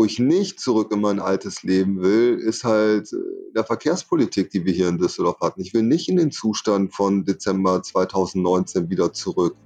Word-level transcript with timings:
Wo 0.00 0.06
ich 0.06 0.18
nicht 0.18 0.58
zurück 0.58 0.92
in 0.92 1.02
mein 1.02 1.20
altes 1.20 1.62
Leben 1.62 2.00
will, 2.00 2.38
ist 2.38 2.64
halt 2.64 3.12
äh, 3.12 3.16
der 3.54 3.64
Verkehrspolitik, 3.64 4.48
die 4.48 4.64
wir 4.64 4.72
hier 4.72 4.88
in 4.88 4.96
Düsseldorf 4.96 5.40
hatten. 5.42 5.60
Ich 5.60 5.74
will 5.74 5.82
nicht 5.82 6.08
in 6.08 6.16
den 6.16 6.30
Zustand 6.30 6.94
von 6.94 7.26
Dezember 7.26 7.82
2019 7.82 8.88
wieder 8.88 9.12
zurück. 9.12 9.56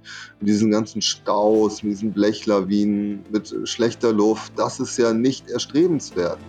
Mit 0.41 0.49
diesen 0.49 0.71
ganzen 0.71 1.01
Staus, 1.01 1.83
mit 1.83 1.93
diesen 1.93 2.11
Blechlawinen, 2.11 3.23
mit 3.31 3.55
schlechter 3.63 4.11
Luft, 4.11 4.51
das 4.57 4.81
ist 4.81 4.97
ja 4.97 5.13
nicht 5.13 5.49
erstrebenswert. 5.49 6.39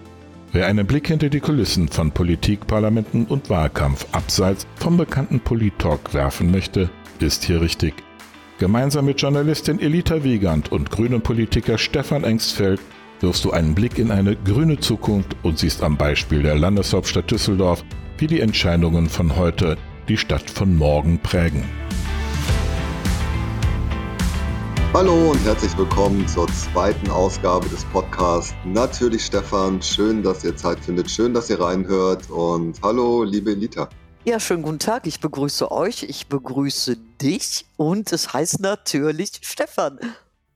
Wer 0.50 0.66
einen 0.66 0.88
Blick 0.88 1.06
hinter 1.06 1.28
die 1.28 1.38
Kulissen 1.38 1.86
von 1.86 2.10
Politik, 2.10 2.66
Parlamenten 2.66 3.26
und 3.26 3.50
Wahlkampf 3.50 4.04
abseits 4.10 4.66
vom 4.80 4.96
bekannten 4.96 5.38
Polit-Talk 5.38 6.12
werfen 6.12 6.50
möchte, 6.50 6.90
ist 7.20 7.44
hier 7.44 7.60
richtig. 7.60 7.94
Gemeinsam 8.58 9.04
mit 9.04 9.20
Journalistin 9.20 9.78
Elita 9.78 10.24
Wiegand 10.24 10.72
und 10.72 10.90
grünen 10.90 11.20
Politiker 11.20 11.78
Stefan 11.78 12.24
Engstfeld 12.24 12.80
wirfst 13.20 13.44
du 13.44 13.50
einen 13.50 13.74
Blick 13.74 13.98
in 13.98 14.10
eine 14.10 14.36
grüne 14.36 14.78
Zukunft 14.78 15.36
und 15.42 15.58
siehst 15.58 15.82
am 15.82 15.96
Beispiel 15.96 16.42
der 16.42 16.56
Landeshauptstadt 16.56 17.30
Düsseldorf, 17.30 17.84
wie 18.18 18.26
die 18.26 18.40
Entscheidungen 18.40 19.08
von 19.08 19.36
heute 19.36 19.76
die 20.08 20.16
Stadt 20.16 20.48
von 20.50 20.76
morgen 20.76 21.18
prägen. 21.18 21.64
Hallo 24.92 25.32
und 25.32 25.44
herzlich 25.44 25.76
willkommen 25.76 26.26
zur 26.26 26.46
zweiten 26.48 27.10
Ausgabe 27.10 27.68
des 27.68 27.84
Podcasts. 27.86 28.54
Natürlich 28.64 29.26
Stefan, 29.26 29.82
schön, 29.82 30.22
dass 30.22 30.42
ihr 30.42 30.56
Zeit 30.56 30.80
findet, 30.80 31.10
schön, 31.10 31.34
dass 31.34 31.50
ihr 31.50 31.60
reinhört 31.60 32.30
und 32.30 32.80
hallo, 32.82 33.22
liebe 33.22 33.50
Elita. 33.50 33.90
Ja, 34.24 34.40
schönen 34.40 34.62
guten 34.62 34.78
Tag. 34.78 35.06
Ich 35.06 35.20
begrüße 35.20 35.70
euch, 35.70 36.02
ich 36.04 36.28
begrüße 36.28 36.96
dich 37.20 37.66
und 37.76 38.10
es 38.10 38.32
heißt 38.32 38.60
natürlich 38.60 39.32
Stefan. 39.42 39.98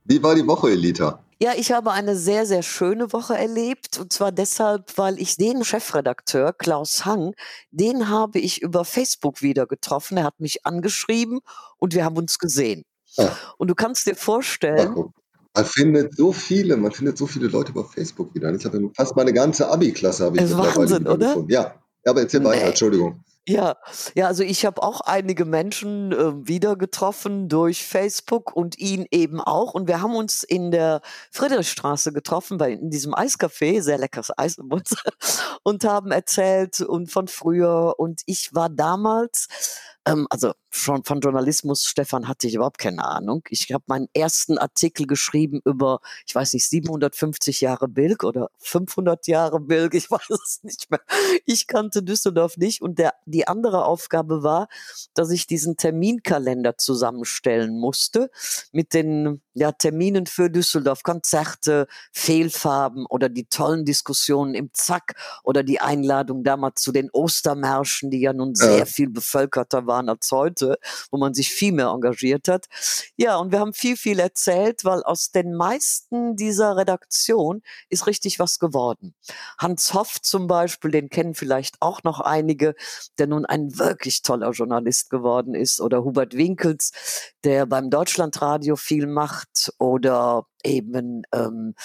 Wie 0.05 0.21
war 0.23 0.33
die 0.33 0.45
Woche, 0.47 0.71
Elita? 0.71 1.19
Ja, 1.41 1.53
ich 1.57 1.71
habe 1.71 1.91
eine 1.91 2.15
sehr, 2.15 2.45
sehr 2.45 2.61
schöne 2.61 3.13
Woche 3.13 3.35
erlebt. 3.35 3.97
Und 3.97 4.13
zwar 4.13 4.31
deshalb, 4.31 4.95
weil 4.99 5.19
ich 5.19 5.37
den 5.37 5.63
Chefredakteur, 5.63 6.53
Klaus 6.53 7.03
Hang, 7.03 7.33
den 7.71 8.09
habe 8.09 8.37
ich 8.37 8.61
über 8.61 8.85
Facebook 8.85 9.41
wieder 9.41 9.65
getroffen. 9.65 10.17
Er 10.17 10.25
hat 10.25 10.39
mich 10.39 10.67
angeschrieben 10.67 11.39
und 11.77 11.95
wir 11.95 12.05
haben 12.05 12.15
uns 12.15 12.37
gesehen. 12.37 12.83
Ja. 13.15 13.35
Und 13.57 13.69
du 13.69 13.73
kannst 13.73 14.05
dir 14.05 14.15
vorstellen. 14.15 14.95
Ja, 14.95 15.05
man 15.55 15.65
findet 15.65 16.15
so 16.15 16.31
viele, 16.31 16.77
man 16.77 16.91
findet 16.91 17.17
so 17.17 17.25
viele 17.25 17.47
Leute 17.47 17.71
über 17.71 17.85
Facebook 17.85 18.35
wieder. 18.35 18.53
Ich 18.53 18.63
habe 18.63 18.91
fast 18.95 19.15
meine 19.15 19.33
ganze 19.33 19.67
Abi-Klasse 19.67 20.25
habe 20.25 20.37
ich 20.37 20.43
ist 20.43 20.55
Wahnsinn, 20.55 21.07
oder? 21.07 21.29
Gefunden. 21.29 21.51
Ja, 21.51 21.73
aber 22.05 22.21
erzähl 22.21 22.41
nee. 22.41 22.49
weiter, 22.49 22.67
Entschuldigung. 22.67 23.19
Ja, 23.51 23.75
ja, 24.15 24.27
also 24.27 24.43
ich 24.43 24.65
habe 24.65 24.81
auch 24.81 25.01
einige 25.01 25.43
Menschen 25.43 26.11
äh, 26.13 26.47
wieder 26.47 26.77
getroffen 26.77 27.49
durch 27.49 27.85
Facebook 27.85 28.55
und 28.55 28.79
ihn 28.79 29.05
eben 29.11 29.41
auch. 29.41 29.73
Und 29.73 29.87
wir 29.87 30.01
haben 30.01 30.15
uns 30.15 30.43
in 30.43 30.71
der 30.71 31.01
Friedrichstraße 31.31 32.13
getroffen, 32.13 32.57
bei 32.57 32.71
in 32.71 32.89
diesem 32.89 33.13
Eiscafé, 33.13 33.81
sehr 33.81 33.97
leckeres 33.97 34.31
Eis 34.37 34.57
und 35.63 35.83
haben 35.83 36.11
erzählt 36.11 36.79
und 36.79 37.11
von 37.11 37.27
früher. 37.27 37.95
Und 37.97 38.21
ich 38.25 38.53
war 38.53 38.69
damals 38.69 39.47
ähm, 40.05 40.25
also 40.29 40.53
schon 40.69 41.03
von 41.03 41.19
Journalismus, 41.19 41.85
Stefan, 41.85 42.27
hatte 42.27 42.47
ich 42.47 42.55
überhaupt 42.55 42.79
keine 42.79 43.03
Ahnung. 43.03 43.43
Ich 43.49 43.71
habe 43.71 43.83
meinen 43.87 44.07
ersten 44.13 44.57
Artikel 44.57 45.05
geschrieben 45.05 45.61
über, 45.65 45.99
ich 46.25 46.33
weiß 46.33 46.53
nicht, 46.53 46.67
750 46.69 47.61
Jahre 47.61 47.87
Bilk 47.87 48.23
oder 48.23 48.49
500 48.59 49.27
Jahre 49.27 49.59
Bilk, 49.59 49.93
ich 49.93 50.09
weiß 50.11 50.29
es 50.29 50.63
nicht 50.63 50.89
mehr. 50.89 51.01
Ich 51.45 51.67
kannte 51.67 52.01
Düsseldorf 52.01 52.57
nicht 52.57 52.81
und 52.81 52.97
der, 52.97 53.13
die 53.25 53.47
andere 53.47 53.85
Aufgabe 53.85 54.43
war, 54.43 54.69
dass 55.13 55.29
ich 55.29 55.45
diesen 55.45 55.77
Terminkalender 55.77 56.77
zusammenstellen 56.77 57.77
musste 57.77 58.31
mit 58.71 58.93
den 58.93 59.41
ja, 59.53 59.73
Terminen 59.73 60.25
für 60.25 60.49
Düsseldorf, 60.49 61.03
Konzerte, 61.03 61.87
Fehlfarben 62.13 63.05
oder 63.05 63.29
die 63.29 63.45
tollen 63.45 63.85
Diskussionen 63.85 64.55
im 64.55 64.69
Zack 64.73 65.15
oder 65.43 65.63
die 65.63 65.81
Einladung 65.81 66.43
damals 66.43 66.81
zu 66.81 66.91
den 66.91 67.09
Ostermärschen, 67.11 68.09
die 68.09 68.21
ja 68.21 68.31
nun 68.31 68.55
sehr 68.55 68.79
ja. 68.79 68.85
viel 68.85 69.09
bevölkerter 69.09 69.85
waren 69.85 69.90
als 69.91 70.31
heute, 70.31 70.77
wo 71.11 71.17
man 71.17 71.33
sich 71.33 71.51
viel 71.51 71.71
mehr 71.71 71.87
engagiert 71.87 72.47
hat. 72.47 72.67
Ja, 73.17 73.37
und 73.37 73.51
wir 73.51 73.59
haben 73.59 73.73
viel, 73.73 73.97
viel 73.97 74.19
erzählt, 74.19 74.83
weil 74.85 75.03
aus 75.03 75.31
den 75.31 75.55
meisten 75.55 76.35
dieser 76.35 76.77
Redaktion 76.77 77.61
ist 77.89 78.07
richtig 78.07 78.39
was 78.39 78.59
geworden. 78.59 79.15
Hans 79.57 79.93
Hoff 79.93 80.21
zum 80.21 80.47
Beispiel, 80.47 80.91
den 80.91 81.09
kennen 81.09 81.35
vielleicht 81.35 81.75
auch 81.81 82.03
noch 82.03 82.19
einige, 82.19 82.75
der 83.17 83.27
nun 83.27 83.45
ein 83.45 83.77
wirklich 83.77 84.21
toller 84.21 84.51
Journalist 84.51 85.09
geworden 85.09 85.55
ist, 85.55 85.81
oder 85.81 86.03
Hubert 86.03 86.35
Winkels, 86.35 86.91
der 87.43 87.65
beim 87.65 87.89
Deutschlandradio 87.89 88.75
viel 88.75 89.07
macht, 89.07 89.73
oder 89.77 90.45
eben 90.63 91.23
ähm, 91.33 91.75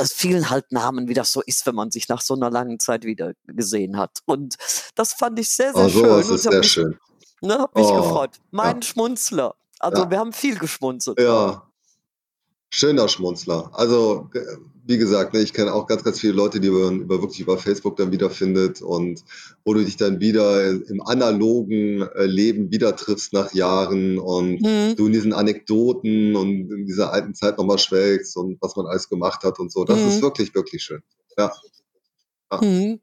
es 0.00 0.12
fielen 0.12 0.50
halt 0.50 0.72
Namen, 0.72 1.08
wie 1.08 1.14
das 1.14 1.32
so 1.32 1.42
ist, 1.42 1.66
wenn 1.66 1.74
man 1.74 1.90
sich 1.90 2.08
nach 2.08 2.22
so 2.22 2.34
einer 2.34 2.50
langen 2.50 2.78
Zeit 2.78 3.04
wieder 3.04 3.32
gesehen 3.46 3.96
hat. 3.96 4.20
Und 4.26 4.56
das 4.94 5.12
fand 5.12 5.38
ich 5.38 5.50
sehr, 5.50 5.74
sehr 5.74 5.86
oh, 5.86 5.88
schön. 6.22 6.34
Ist 6.34 6.42
sehr 6.42 6.62
schön. 6.62 6.98
Ne, 7.40 7.58
hab 7.58 7.74
mich 7.74 7.86
oh, 7.86 7.96
gefreut. 7.96 8.30
Mein 8.50 8.76
ja. 8.76 8.82
Schmunzler. 8.82 9.54
Also 9.78 10.02
ja. 10.02 10.10
wir 10.10 10.18
haben 10.18 10.32
viel 10.32 10.58
geschmunzelt. 10.58 11.18
Ja. 11.18 11.66
Schöner 12.72 13.08
Schmunzler. 13.08 13.70
Also, 13.72 14.30
wie 14.86 14.96
gesagt, 14.96 15.34
ne, 15.34 15.40
ich 15.40 15.52
kenne 15.52 15.74
auch 15.74 15.88
ganz, 15.88 16.04
ganz 16.04 16.20
viele 16.20 16.34
Leute, 16.34 16.60
die 16.60 16.70
man 16.70 17.00
über, 17.00 17.20
wirklich 17.20 17.40
über 17.40 17.58
Facebook 17.58 17.96
dann 17.96 18.12
wiederfindet 18.12 18.80
und 18.80 19.24
wo 19.64 19.74
du 19.74 19.84
dich 19.84 19.96
dann 19.96 20.20
wieder 20.20 20.68
im 20.68 21.00
analogen 21.04 22.02
äh, 22.02 22.26
Leben 22.26 22.70
wieder 22.70 22.94
triffst 22.94 23.32
nach 23.32 23.52
Jahren 23.54 24.20
und 24.20 24.62
mhm. 24.62 24.94
du 24.94 25.06
in 25.06 25.12
diesen 25.12 25.32
Anekdoten 25.32 26.36
und 26.36 26.70
in 26.70 26.86
dieser 26.86 27.12
alten 27.12 27.34
Zeit 27.34 27.58
nochmal 27.58 27.78
schwelgst 27.78 28.36
und 28.36 28.62
was 28.62 28.76
man 28.76 28.86
alles 28.86 29.08
gemacht 29.08 29.42
hat 29.42 29.58
und 29.58 29.72
so. 29.72 29.84
Das 29.84 29.98
mhm. 29.98 30.08
ist 30.08 30.22
wirklich, 30.22 30.54
wirklich 30.54 30.82
schön. 30.82 31.02
Ja. 31.36 31.52
ja. 32.52 32.60
Mhm. 32.60 33.00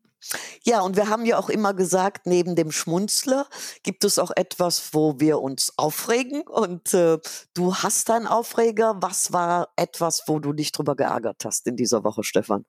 Ja, 0.63 0.81
und 0.81 0.95
wir 0.95 1.09
haben 1.09 1.25
ja 1.25 1.37
auch 1.37 1.49
immer 1.49 1.73
gesagt, 1.73 2.25
neben 2.25 2.55
dem 2.55 2.71
Schmunzler 2.71 3.47
gibt 3.83 4.03
es 4.03 4.19
auch 4.19 4.31
etwas, 4.35 4.89
wo 4.93 5.19
wir 5.19 5.39
uns 5.39 5.73
aufregen. 5.77 6.41
Und 6.41 6.93
äh, 6.93 7.19
du 7.53 7.75
hast 7.75 8.09
einen 8.09 8.27
Aufreger. 8.27 8.97
Was 9.01 9.31
war 9.31 9.69
etwas, 9.75 10.23
wo 10.27 10.39
du 10.39 10.53
dich 10.53 10.71
drüber 10.71 10.95
geärgert 10.95 11.45
hast 11.45 11.67
in 11.67 11.75
dieser 11.75 12.03
Woche, 12.03 12.23
Stefan? 12.23 12.65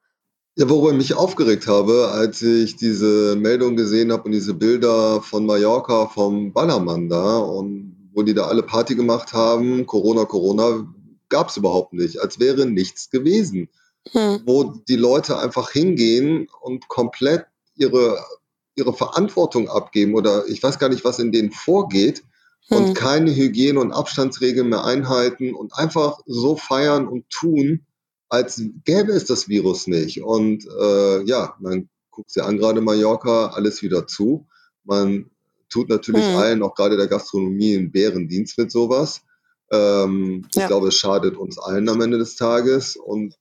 Ja, 0.57 0.69
worüber 0.69 0.91
ich 0.91 0.97
mich 0.97 1.15
aufgeregt 1.15 1.67
habe, 1.67 2.09
als 2.13 2.43
ich 2.43 2.77
diese 2.77 3.37
Meldung 3.37 3.77
gesehen 3.77 4.13
habe 4.13 4.25
und 4.25 4.33
diese 4.33 4.55
Bilder 4.55 5.23
von 5.23 5.47
Mallorca 5.47 6.09
vom 6.09 6.53
Ballermann 6.53 7.09
da 7.09 7.39
und 7.39 8.11
wo 8.13 8.23
die 8.23 8.35
da 8.35 8.47
alle 8.47 8.65
Party 8.65 8.97
gemacht 8.97 9.33
haben, 9.33 9.87
Corona, 9.87 10.25
Corona, 10.25 10.93
gab 11.29 11.51
es 11.51 11.57
überhaupt 11.57 11.93
nicht, 11.93 12.21
als 12.21 12.41
wäre 12.41 12.67
nichts 12.67 13.11
gewesen 13.11 13.69
hm. 14.13 14.43
wo 14.47 14.65
die 14.89 14.97
Leute 14.97 15.39
einfach 15.39 15.71
hingehen 15.71 16.49
und 16.61 16.89
komplett 16.89 17.47
ihre, 17.77 18.25
ihre 18.75 18.95
Verantwortung 18.95 19.69
abgeben 19.69 20.15
oder 20.15 20.47
ich 20.47 20.63
weiß 20.63 20.79
gar 20.79 20.89
nicht, 20.89 21.05
was 21.05 21.19
in 21.19 21.33
denen 21.33 21.53
vorgeht 21.53 22.23
hm. 22.69 22.77
und 22.77 22.95
keine 22.95 23.35
Hygiene- 23.35 23.81
und 23.81 23.93
Abstandsregeln 23.93 24.69
mehr 24.69 24.85
einhalten 24.85 25.55
und 25.55 25.75
einfach 25.75 26.21
so 26.27 26.57
feiern 26.57 27.07
und 27.09 27.29
tun, 27.31 27.87
als 28.29 28.63
gäbe 28.85 29.13
es 29.13 29.25
das 29.25 29.49
Virus 29.49 29.87
nicht. 29.87 30.23
Und 30.23 30.67
äh, 30.67 31.23
ja, 31.25 31.55
man 31.61 31.89
guckt 32.11 32.31
sich 32.31 32.43
an, 32.43 32.59
gerade 32.59 32.81
Mallorca, 32.81 33.49
alles 33.49 33.83
wieder 33.83 34.07
zu. 34.07 34.47
Man 34.85 35.31
tut 35.71 35.89
natürlich 35.89 36.25
hm. 36.25 36.37
allen, 36.37 36.63
auch 36.63 36.75
gerade 36.75 36.97
der 36.97 37.09
Gastronomie, 37.09 37.77
einen 37.77 37.93
Bärendienst 37.93 38.59
mit 38.59 38.71
sowas. 38.71 39.23
Ähm, 39.71 40.47
ja. 40.55 40.63
Ich 40.63 40.69
glaube, 40.69 40.89
es 40.89 40.97
schadet 40.97 41.37
uns 41.37 41.59
allen 41.59 41.89
am 41.89 42.01
Ende 42.01 42.19
des 42.19 42.37
Tages. 42.37 42.97
Und 42.97 43.35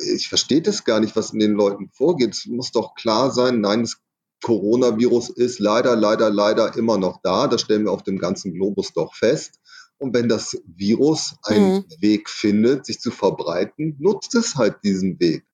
ich 0.00 0.28
verstehe 0.28 0.62
das 0.62 0.84
gar 0.84 1.00
nicht, 1.00 1.16
was 1.16 1.32
in 1.32 1.40
den 1.40 1.52
Leuten 1.52 1.90
vorgeht. 1.92 2.34
Es 2.34 2.46
muss 2.46 2.72
doch 2.72 2.94
klar 2.94 3.30
sein, 3.30 3.60
nein, 3.60 3.82
das 3.82 3.96
Coronavirus 4.42 5.30
ist 5.30 5.58
leider, 5.58 5.96
leider, 5.96 6.30
leider 6.30 6.76
immer 6.76 6.98
noch 6.98 7.20
da. 7.22 7.46
Das 7.46 7.60
stellen 7.60 7.84
wir 7.84 7.92
auf 7.92 8.02
dem 8.02 8.18
ganzen 8.18 8.54
Globus 8.54 8.92
doch 8.92 9.14
fest. 9.14 9.60
Und 9.98 10.14
wenn 10.14 10.28
das 10.28 10.56
Virus 10.64 11.34
einen 11.42 11.74
mhm. 11.74 11.84
Weg 12.00 12.30
findet, 12.30 12.86
sich 12.86 13.00
zu 13.00 13.10
verbreiten, 13.10 13.96
nutzt 13.98 14.34
es 14.34 14.56
halt 14.56 14.76
diesen 14.82 15.20
Weg. 15.20 15.44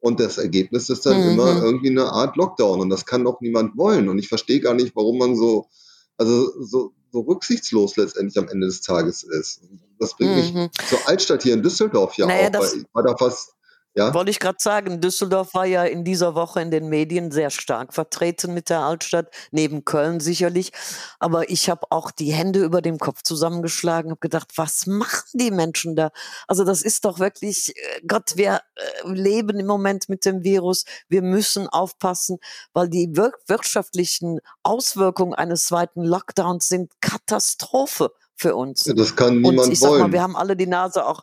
Und 0.00 0.18
das 0.18 0.38
Ergebnis 0.38 0.90
ist 0.90 1.06
dann 1.06 1.22
mhm. 1.22 1.30
immer 1.30 1.62
irgendwie 1.62 1.90
eine 1.90 2.10
Art 2.10 2.36
Lockdown. 2.36 2.80
Und 2.80 2.90
das 2.90 3.06
kann 3.06 3.22
doch 3.22 3.40
niemand 3.40 3.76
wollen. 3.78 4.08
Und 4.08 4.18
ich 4.18 4.28
verstehe 4.28 4.58
gar 4.58 4.74
nicht, 4.74 4.96
warum 4.96 5.18
man 5.18 5.36
so, 5.36 5.68
also 6.16 6.50
so, 6.60 6.92
so 7.12 7.20
rücksichtslos 7.20 7.96
letztendlich 7.96 8.36
am 8.38 8.48
Ende 8.48 8.66
des 8.66 8.80
Tages 8.80 9.22
ist. 9.22 9.60
Das 10.00 10.16
bringt 10.16 10.52
mhm. 10.52 10.62
mich 10.62 10.70
zur 10.88 10.98
Altstadt 11.06 11.44
hier 11.44 11.54
in 11.54 11.62
Düsseldorf 11.62 12.14
ja 12.16 12.26
naja, 12.26 12.48
auch, 12.48 12.60
weil 12.60 12.80
ich 12.80 12.84
war 12.92 13.04
da 13.04 13.16
fast 13.16 13.54
ja? 13.94 14.14
Wollte 14.14 14.30
ich 14.30 14.38
gerade 14.38 14.56
sagen, 14.58 15.02
Düsseldorf 15.02 15.52
war 15.52 15.66
ja 15.66 15.84
in 15.84 16.02
dieser 16.02 16.34
Woche 16.34 16.62
in 16.62 16.70
den 16.70 16.88
Medien 16.88 17.30
sehr 17.30 17.50
stark 17.50 17.92
vertreten 17.92 18.54
mit 18.54 18.70
der 18.70 18.80
Altstadt, 18.80 19.28
neben 19.50 19.84
Köln 19.84 20.18
sicherlich. 20.18 20.72
Aber 21.18 21.50
ich 21.50 21.68
habe 21.68 21.86
auch 21.90 22.10
die 22.10 22.32
Hände 22.32 22.64
über 22.64 22.80
dem 22.80 22.98
Kopf 22.98 23.22
zusammengeschlagen, 23.22 24.10
habe 24.10 24.20
gedacht, 24.20 24.52
was 24.56 24.86
machen 24.86 25.28
die 25.34 25.50
Menschen 25.50 25.94
da? 25.94 26.10
Also 26.48 26.64
das 26.64 26.80
ist 26.80 27.04
doch 27.04 27.18
wirklich, 27.18 27.76
äh, 27.76 28.00
Gott, 28.06 28.36
wir 28.36 28.62
äh, 28.76 29.08
leben 29.08 29.60
im 29.60 29.66
Moment 29.66 30.08
mit 30.08 30.24
dem 30.24 30.42
Virus. 30.42 30.84
Wir 31.08 31.20
müssen 31.20 31.68
aufpassen, 31.68 32.38
weil 32.72 32.88
die 32.88 33.10
wir 33.12 33.32
wirtschaftlichen 33.46 34.40
Auswirkungen 34.62 35.34
eines 35.34 35.64
zweiten 35.64 36.02
Lockdowns 36.02 36.66
sind 36.66 36.90
Katastrophe 37.02 38.10
für 38.36 38.56
uns. 38.56 38.86
Ja, 38.86 38.94
das 38.94 39.14
kann 39.14 39.36
niemand 39.36 39.60
Und 39.60 39.72
ich 39.72 39.80
sag 39.80 39.90
wollen. 39.90 40.02
mal, 40.02 40.12
wir 40.12 40.22
haben 40.22 40.36
alle 40.36 40.56
die 40.56 40.66
Nase 40.66 41.06
auch 41.06 41.22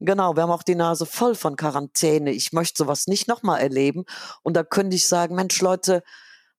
Genau, 0.00 0.36
wir 0.36 0.44
haben 0.44 0.50
auch 0.50 0.62
die 0.62 0.76
Nase 0.76 1.06
voll 1.06 1.34
von 1.34 1.56
Quarantäne. 1.56 2.32
Ich 2.32 2.52
möchte 2.52 2.84
sowas 2.84 3.06
nicht 3.08 3.26
nochmal 3.26 3.60
erleben. 3.60 4.04
Und 4.42 4.54
da 4.54 4.62
könnte 4.62 4.94
ich 4.94 5.08
sagen, 5.08 5.34
Mensch, 5.34 5.60
Leute, 5.60 6.02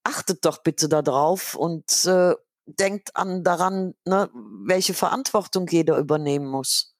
achtet 0.03 0.45
doch 0.45 0.61
bitte 0.61 0.89
darauf 0.89 1.55
und 1.55 2.05
äh, 2.05 2.35
denkt 2.65 3.15
an 3.15 3.43
daran, 3.43 3.93
ne, 4.05 4.29
welche 4.65 4.93
Verantwortung 4.93 5.67
jeder 5.67 5.97
übernehmen 5.97 6.47
muss. 6.47 6.93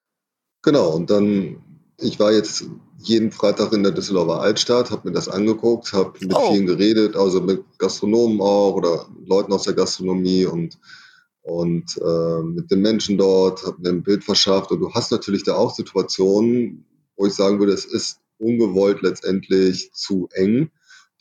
Genau, 0.62 0.91
und 0.91 1.09
dann, 1.09 1.62
ich 1.97 2.19
war 2.19 2.31
jetzt 2.31 2.65
jeden 2.97 3.31
Freitag 3.31 3.71
in 3.71 3.83
der 3.83 3.91
Düsseldorfer 3.91 4.41
Altstadt, 4.41 4.91
habe 4.91 5.09
mir 5.09 5.13
das 5.13 5.30
angeguckt, 5.30 5.94
habe 5.94 6.13
mit 6.19 6.33
oh. 6.33 6.51
vielen 6.51 6.65
geredet, 6.65 7.15
also 7.15 7.41
mit 7.41 7.63
Gastronomen 7.77 8.41
auch 8.41 8.74
oder 8.75 9.07
Leuten 9.25 9.53
aus 9.53 9.63
der 9.63 9.74
Gastronomie 9.74 10.45
und, 10.45 10.77
und 11.50 11.98
äh, 11.98 12.44
mit 12.44 12.69
den 12.69 12.81
Menschen 12.81 13.18
dort, 13.18 13.66
habe 13.66 13.81
mir 13.81 13.90
ein 13.90 14.04
Bild 14.04 14.24
verschafft. 14.24 14.72
Und 14.72 14.81
du 14.81 14.94
hast 14.94 15.12
natürlich 15.12 15.44
da 15.44 15.56
auch 15.56 15.74
Situationen, 15.74 16.86
wo 17.18 17.25
ich 17.25 17.34
sagen 17.34 17.60
würde, 17.60 17.74
es 17.74 17.86
ist 17.86 18.19
ungewollt 18.38 19.01
letztendlich 19.01 19.92
zu 19.92 20.30
eng. 20.31 20.69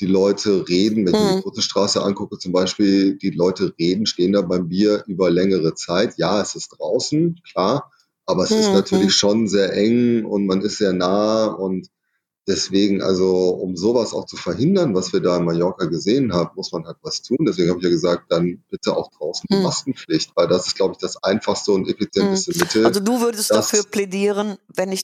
Die 0.00 0.06
Leute 0.06 0.68
reden, 0.68 1.06
wenn 1.06 1.14
ich 1.14 1.20
hm. 1.20 1.36
die 1.38 1.42
große 1.42 1.62
Straße 1.62 2.02
angucke 2.02 2.38
zum 2.38 2.52
Beispiel, 2.52 3.16
die 3.16 3.30
Leute 3.30 3.72
reden, 3.80 4.04
stehen 4.04 4.32
da 4.32 4.42
beim 4.42 4.68
Bier 4.68 5.02
über 5.06 5.30
längere 5.30 5.74
Zeit. 5.74 6.18
Ja, 6.18 6.42
es 6.42 6.54
ist 6.54 6.68
draußen, 6.78 7.40
klar, 7.50 7.90
aber 8.26 8.44
es 8.44 8.50
mhm. 8.50 8.58
ist 8.58 8.72
natürlich 8.72 9.14
schon 9.14 9.48
sehr 9.48 9.72
eng 9.72 10.26
und 10.26 10.46
man 10.46 10.60
ist 10.60 10.76
sehr 10.76 10.92
nah 10.92 11.46
und 11.46 11.88
deswegen, 12.48 13.02
also 13.02 13.50
um 13.50 13.76
sowas 13.76 14.12
auch 14.12 14.26
zu 14.26 14.36
verhindern, 14.36 14.94
was 14.94 15.12
wir 15.12 15.20
da 15.20 15.36
in 15.36 15.44
Mallorca 15.44 15.84
gesehen 15.84 16.32
haben, 16.32 16.50
muss 16.56 16.72
man 16.72 16.86
halt 16.86 16.96
was 17.02 17.22
tun. 17.22 17.38
Deswegen 17.46 17.68
habe 17.68 17.78
ich 17.78 17.84
ja 17.84 17.90
gesagt, 17.90 18.32
dann 18.32 18.64
bitte 18.70 18.96
auch 18.96 19.10
draußen 19.12 19.46
die 19.50 19.56
mhm. 19.56 19.62
Maskenpflicht, 19.62 20.32
weil 20.34 20.48
das 20.48 20.66
ist, 20.66 20.76
glaube 20.76 20.92
ich, 20.92 20.98
das 20.98 21.22
einfachste 21.22 21.72
und 21.72 21.88
effizienteste 21.88 22.52
mhm. 22.54 22.60
Mittel. 22.60 22.86
Also 22.86 23.00
du 23.00 23.20
würdest 23.20 23.50
dafür 23.50 23.84
plädieren, 23.84 24.56
wenn 24.74 24.90
ich 24.90 25.02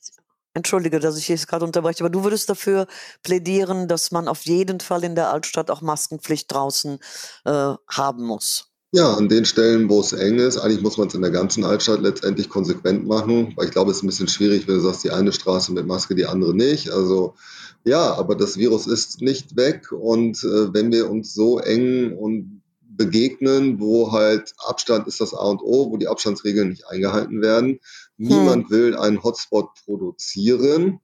Entschuldige, 0.56 1.00
dass 1.00 1.18
ich 1.18 1.28
jetzt 1.28 1.48
gerade 1.48 1.64
unterbreche, 1.64 2.00
aber 2.04 2.10
du 2.10 2.22
würdest 2.22 2.48
dafür 2.48 2.86
plädieren, 3.24 3.88
dass 3.88 4.12
man 4.12 4.28
auf 4.28 4.42
jeden 4.42 4.78
Fall 4.78 5.02
in 5.02 5.16
der 5.16 5.30
Altstadt 5.30 5.68
auch 5.68 5.80
Maskenpflicht 5.80 6.52
draußen 6.52 7.00
äh, 7.44 7.74
haben 7.88 8.24
muss. 8.24 8.73
Ja, 8.96 9.12
an 9.14 9.28
den 9.28 9.44
Stellen, 9.44 9.88
wo 9.88 9.98
es 9.98 10.12
eng 10.12 10.38
ist, 10.38 10.56
eigentlich 10.56 10.80
muss 10.80 10.98
man 10.98 11.08
es 11.08 11.14
in 11.14 11.22
der 11.22 11.32
ganzen 11.32 11.64
Altstadt 11.64 12.00
letztendlich 12.00 12.48
konsequent 12.48 13.04
machen, 13.04 13.52
weil 13.56 13.64
ich 13.64 13.72
glaube, 13.72 13.90
es 13.90 13.96
ist 13.96 14.04
ein 14.04 14.06
bisschen 14.06 14.28
schwierig, 14.28 14.68
wenn 14.68 14.76
du 14.76 14.80
sagst, 14.82 15.02
die 15.02 15.10
eine 15.10 15.32
Straße 15.32 15.72
mit 15.72 15.84
Maske, 15.84 16.14
die 16.14 16.26
andere 16.26 16.54
nicht. 16.54 16.92
Also 16.92 17.34
ja, 17.82 18.14
aber 18.14 18.36
das 18.36 18.56
Virus 18.56 18.86
ist 18.86 19.20
nicht 19.20 19.56
weg 19.56 19.90
und 19.90 20.44
äh, 20.44 20.72
wenn 20.72 20.92
wir 20.92 21.10
uns 21.10 21.34
so 21.34 21.58
eng 21.58 22.16
und 22.16 22.62
begegnen, 22.82 23.80
wo 23.80 24.12
halt 24.12 24.54
Abstand 24.64 25.08
ist 25.08 25.20
das 25.20 25.34
A 25.34 25.42
und 25.42 25.60
O, 25.60 25.90
wo 25.90 25.96
die 25.96 26.06
Abstandsregeln 26.06 26.68
nicht 26.68 26.86
eingehalten 26.86 27.42
werden. 27.42 27.80
Hm. 28.16 28.28
Niemand 28.28 28.70
will 28.70 28.96
einen 28.96 29.24
Hotspot 29.24 29.70
produzieren. 29.84 31.00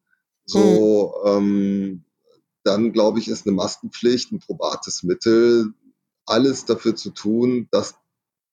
So, 0.46 1.12
hm. 1.24 1.32
ähm, 1.32 2.04
dann 2.62 2.92
glaube 2.92 3.18
ich, 3.18 3.26
ist 3.26 3.48
eine 3.48 3.56
Maskenpflicht 3.56 4.30
ein 4.30 4.38
probates 4.38 5.02
Mittel, 5.02 5.72
alles 6.26 6.64
dafür 6.64 6.94
zu 6.94 7.10
tun, 7.10 7.68
dass 7.70 7.94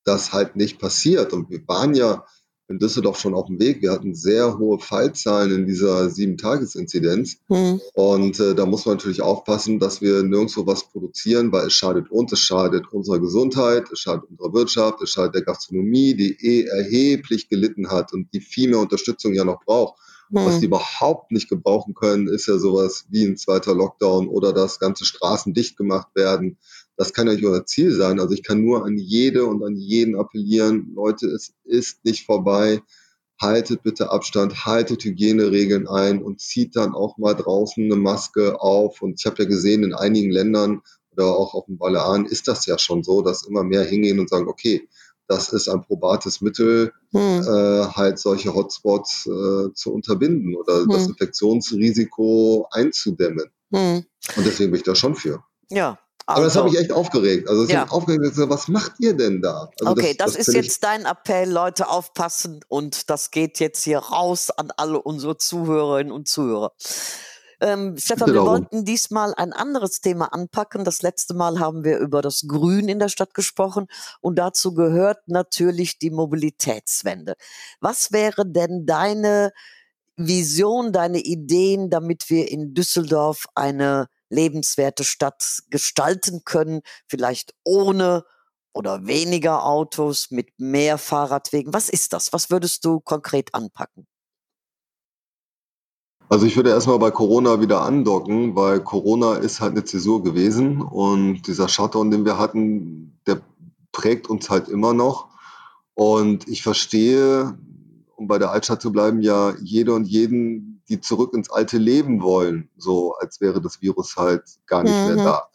das 0.04 0.32
halt 0.32 0.56
nicht 0.56 0.78
passiert. 0.78 1.32
Und 1.32 1.50
wir 1.50 1.66
waren 1.66 1.94
ja 1.94 2.24
in 2.68 2.78
Düsseldorf 2.78 3.18
schon 3.18 3.34
auf 3.34 3.46
dem 3.46 3.58
Weg. 3.58 3.80
Wir 3.80 3.92
hatten 3.92 4.14
sehr 4.14 4.58
hohe 4.58 4.78
Fallzahlen 4.78 5.50
in 5.52 5.66
dieser 5.66 6.10
Sieben-Tages-Inzidenz. 6.10 7.38
Mhm. 7.48 7.80
Und 7.94 8.38
äh, 8.40 8.54
da 8.54 8.66
muss 8.66 8.84
man 8.84 8.96
natürlich 8.96 9.22
aufpassen, 9.22 9.78
dass 9.78 10.02
wir 10.02 10.22
nirgendwo 10.22 10.66
was 10.66 10.84
produzieren, 10.90 11.50
weil 11.50 11.68
es 11.68 11.72
schadet 11.72 12.10
uns, 12.10 12.32
es 12.32 12.40
schadet 12.40 12.92
unserer 12.92 13.20
Gesundheit, 13.20 13.90
es 13.90 14.00
schadet 14.00 14.28
unserer 14.28 14.52
Wirtschaft, 14.52 15.00
es 15.02 15.10
schadet 15.10 15.34
der 15.34 15.42
Gastronomie, 15.42 16.14
die 16.14 16.36
eh 16.46 16.64
erheblich 16.64 17.48
gelitten 17.48 17.90
hat 17.90 18.12
und 18.12 18.32
die 18.34 18.40
viel 18.40 18.68
mehr 18.68 18.80
Unterstützung 18.80 19.32
ja 19.32 19.44
noch 19.44 19.64
braucht. 19.64 19.98
Mhm. 20.30 20.36
Was 20.44 20.60
die 20.60 20.66
überhaupt 20.66 21.32
nicht 21.32 21.48
gebrauchen 21.48 21.94
können, 21.94 22.28
ist 22.28 22.48
ja 22.48 22.58
sowas 22.58 23.06
wie 23.08 23.24
ein 23.24 23.38
zweiter 23.38 23.74
Lockdown 23.74 24.28
oder 24.28 24.52
dass 24.52 24.78
ganze 24.78 25.06
Straßen 25.06 25.54
dicht 25.54 25.78
gemacht 25.78 26.08
werden 26.14 26.58
das 26.98 27.12
kann 27.12 27.28
ja 27.28 27.32
nicht 27.32 27.44
unser 27.44 27.64
Ziel 27.64 27.94
sein. 27.94 28.18
Also 28.18 28.34
ich 28.34 28.42
kann 28.42 28.60
nur 28.60 28.84
an 28.84 28.98
jede 28.98 29.46
und 29.46 29.64
an 29.64 29.76
jeden 29.76 30.16
appellieren, 30.16 30.92
Leute, 30.94 31.28
es 31.28 31.54
ist 31.64 32.04
nicht 32.04 32.26
vorbei. 32.26 32.82
Haltet 33.40 33.84
bitte 33.84 34.10
Abstand, 34.10 34.66
haltet 34.66 35.04
Hygieneregeln 35.04 35.86
ein 35.86 36.20
und 36.20 36.40
zieht 36.40 36.74
dann 36.74 36.94
auch 36.94 37.16
mal 37.16 37.34
draußen 37.34 37.84
eine 37.84 37.94
Maske 37.94 38.60
auf. 38.60 39.00
Und 39.00 39.20
ich 39.20 39.26
habe 39.26 39.44
ja 39.44 39.48
gesehen, 39.48 39.84
in 39.84 39.94
einigen 39.94 40.32
Ländern 40.32 40.82
oder 41.12 41.36
auch 41.36 41.54
auf 41.54 41.66
dem 41.66 41.78
Balearen 41.78 42.26
ist 42.26 42.48
das 42.48 42.66
ja 42.66 42.76
schon 42.78 43.04
so, 43.04 43.22
dass 43.22 43.46
immer 43.46 43.62
mehr 43.62 43.84
hingehen 43.84 44.18
und 44.18 44.28
sagen, 44.28 44.48
okay, 44.48 44.88
das 45.28 45.52
ist 45.52 45.68
ein 45.68 45.82
probates 45.82 46.40
Mittel, 46.40 46.92
hm. 47.12 47.20
äh, 47.20 47.84
halt 47.92 48.18
solche 48.18 48.54
Hotspots 48.54 49.26
äh, 49.26 49.72
zu 49.72 49.92
unterbinden 49.92 50.56
oder 50.56 50.80
hm. 50.80 50.88
das 50.88 51.06
Infektionsrisiko 51.06 52.66
einzudämmen. 52.72 53.46
Hm. 53.72 54.04
Und 54.36 54.46
deswegen 54.46 54.72
bin 54.72 54.80
ich 54.80 54.84
da 54.84 54.96
schon 54.96 55.14
für. 55.14 55.44
Ja, 55.70 55.98
aber 56.28 56.44
das 56.44 56.56
hat 56.56 56.64
mich 56.64 56.78
echt 56.78 56.92
aufgeregt. 56.92 57.48
Also, 57.48 57.64
ja. 57.64 57.88
aufgeregt, 57.88 58.22
was 58.36 58.68
macht 58.68 58.92
ihr 58.98 59.16
denn 59.16 59.40
da? 59.40 59.70
Also 59.80 59.92
okay, 59.92 60.14
das, 60.16 60.34
das, 60.34 60.36
das 60.36 60.48
ist 60.48 60.54
jetzt 60.54 60.84
dein 60.84 61.06
Appell, 61.06 61.50
Leute 61.50 61.88
aufpassen 61.88 62.60
und 62.68 63.08
das 63.08 63.30
geht 63.30 63.60
jetzt 63.60 63.82
hier 63.82 63.98
raus 63.98 64.50
an 64.50 64.70
alle 64.76 65.00
unsere 65.00 65.38
Zuhörerinnen 65.38 66.12
und 66.12 66.28
Zuhörer. 66.28 66.72
Ähm, 67.60 67.96
Stefan, 67.96 68.32
wir 68.32 68.42
wollten 68.42 68.84
diesmal 68.84 69.34
ein 69.34 69.52
anderes 69.52 70.00
Thema 70.00 70.32
anpacken. 70.32 70.84
Das 70.84 71.02
letzte 71.02 71.34
Mal 71.34 71.58
haben 71.58 71.82
wir 71.82 71.98
über 71.98 72.20
das 72.20 72.44
Grün 72.46 72.88
in 72.88 72.98
der 72.98 73.08
Stadt 73.08 73.32
gesprochen 73.32 73.86
und 74.20 74.38
dazu 74.38 74.74
gehört 74.74 75.18
natürlich 75.26 75.98
die 75.98 76.10
Mobilitätswende. 76.10 77.34
Was 77.80 78.12
wäre 78.12 78.46
denn 78.46 78.84
deine 78.84 79.52
Vision, 80.16 80.92
deine 80.92 81.20
Ideen, 81.20 81.88
damit 81.88 82.28
wir 82.28 82.50
in 82.50 82.74
Düsseldorf 82.74 83.46
eine 83.54 84.08
lebenswerte 84.30 85.04
Stadt 85.04 85.62
gestalten 85.70 86.42
können, 86.44 86.80
vielleicht 87.08 87.54
ohne 87.64 88.24
oder 88.72 89.06
weniger 89.06 89.64
Autos, 89.64 90.30
mit 90.30 90.50
mehr 90.58 90.98
Fahrradwegen. 90.98 91.72
Was 91.72 91.88
ist 91.88 92.12
das? 92.12 92.32
Was 92.32 92.50
würdest 92.50 92.84
du 92.84 93.00
konkret 93.00 93.54
anpacken? 93.54 94.06
Also 96.30 96.44
ich 96.44 96.56
würde 96.56 96.70
erstmal 96.70 96.98
bei 96.98 97.10
Corona 97.10 97.60
wieder 97.60 97.80
andocken, 97.80 98.54
weil 98.54 98.80
Corona 98.80 99.36
ist 99.36 99.60
halt 99.60 99.72
eine 99.72 99.84
Zäsur 99.84 100.22
gewesen 100.22 100.82
und 100.82 101.42
dieser 101.46 101.68
Shutdown, 101.68 102.10
den 102.10 102.26
wir 102.26 102.38
hatten, 102.38 103.18
der 103.26 103.40
prägt 103.92 104.28
uns 104.28 104.50
halt 104.50 104.68
immer 104.68 104.92
noch. 104.92 105.28
Und 105.94 106.46
ich 106.46 106.62
verstehe, 106.62 107.58
um 108.14 108.28
bei 108.28 108.38
der 108.38 108.50
Altstadt 108.50 108.82
zu 108.82 108.92
bleiben, 108.92 109.22
ja 109.22 109.54
jede 109.62 109.94
und 109.94 110.04
jeden, 110.04 110.67
die 110.88 111.00
zurück 111.00 111.34
ins 111.34 111.50
alte 111.50 111.78
Leben 111.78 112.22
wollen, 112.22 112.70
so 112.76 113.14
als 113.14 113.40
wäre 113.40 113.60
das 113.60 113.82
Virus 113.82 114.16
halt 114.16 114.44
gar 114.66 114.82
nicht 114.82 114.94
mhm. 114.94 115.14
mehr 115.14 115.24
da. 115.24 115.48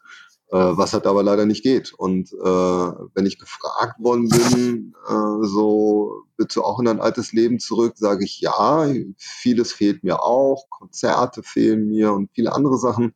Äh, 0.53 0.77
was 0.77 0.93
halt 0.93 1.07
aber 1.07 1.23
leider 1.23 1.47
nicht 1.47 1.63
geht. 1.63 1.93
Und 1.93 2.31
äh, 2.31 2.37
wenn 2.37 3.25
ich 3.25 3.39
gefragt 3.39 3.99
worden 3.99 4.29
bin, 4.29 4.93
äh, 5.07 5.47
so 5.47 6.25
willst 6.37 6.55
du 6.55 6.61
auch 6.61 6.77
in 6.77 6.85
dein 6.85 6.99
altes 7.01 7.33
Leben 7.33 7.57
zurück, 7.57 7.93
sage 7.95 8.23
ich 8.23 8.39
ja, 8.39 8.87
vieles 9.17 9.73
fehlt 9.73 10.03
mir 10.03 10.21
auch, 10.21 10.69
Konzerte 10.69 11.41
fehlen 11.41 11.87
mir 11.87 12.13
und 12.13 12.29
viele 12.35 12.53
andere 12.53 12.77
Sachen 12.77 13.15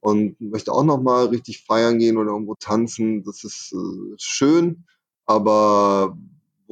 und 0.00 0.40
möchte 0.40 0.72
auch 0.72 0.82
noch 0.82 1.00
mal 1.00 1.26
richtig 1.26 1.62
feiern 1.64 2.00
gehen 2.00 2.16
oder 2.16 2.32
irgendwo 2.32 2.56
tanzen. 2.56 3.22
Das 3.22 3.44
ist 3.44 3.72
äh, 3.72 4.14
schön, 4.16 4.84
aber 5.24 6.18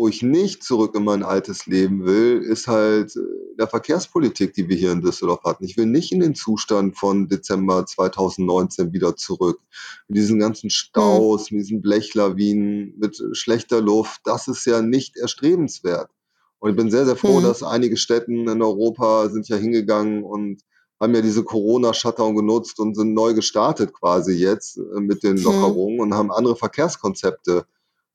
wo 0.00 0.09
ich 0.09 0.23
nicht 0.23 0.64
zurück 0.64 0.95
in 0.95 1.04
mein 1.04 1.23
altes 1.23 1.66
Leben 1.66 2.07
will, 2.07 2.40
ist 2.40 2.66
halt 2.66 3.14
äh, 3.16 3.21
der 3.59 3.69
Verkehrspolitik, 3.69 4.54
die 4.54 4.66
wir 4.69 4.76
hier 4.76 4.92
in 4.92 5.02
Düsseldorf 5.02 5.45
hatten. 5.45 5.64
Ich 5.64 5.76
will 5.76 5.85
nicht 5.85 6.11
in 6.11 6.21
den 6.21 6.35
Zustand 6.35 6.97
von 6.97 7.28
Dezember 7.28 7.85
2019 7.85 8.95
wieder 8.95 9.14
zurück. 9.14 9.61
Mit 10.09 10.16
diesen 10.16 10.38
ganzen 10.38 10.71
Staus, 10.71 11.50
mit 11.50 11.61
diesen 11.61 11.83
Blechlawinen, 11.83 12.95
mit 12.99 13.21
schlechter 13.33 13.83
Luft. 13.83 14.23
Das 14.25 14.49
ist 14.49 14.64
ja 14.64 14.80
nicht 14.80 15.19
erstrebenswert. 15.19 16.11
Und 16.61 16.71
ich 16.71 16.76
bin 16.76 16.90
sehr, 16.90 17.04
sehr 17.04 17.16
froh, 17.16 17.40
mhm. 17.40 17.45
dass 17.45 17.62
einige 17.62 17.99
Städten 17.99 18.49
in 18.49 18.62
Europa 18.62 19.28
sind 19.28 19.49
ja 19.49 19.57
hingegangen 19.57 20.25
und 20.25 20.62
haben 20.99 21.14
ja 21.14 21.21
diese 21.21 21.45
Corona-Shutdown 21.45 22.37
genutzt 22.37 22.80
und 22.80 22.95
sind 22.95 23.12
neu 23.12 23.35
gestartet 23.35 23.92
quasi 23.92 24.33
jetzt 24.33 24.78
äh, 24.78 25.00
mit 25.00 25.23
den 25.23 25.37
Lockerungen 25.37 25.97
mhm. 25.97 26.00
und 26.00 26.14
haben 26.14 26.33
andere 26.33 26.57
Verkehrskonzepte 26.57 27.66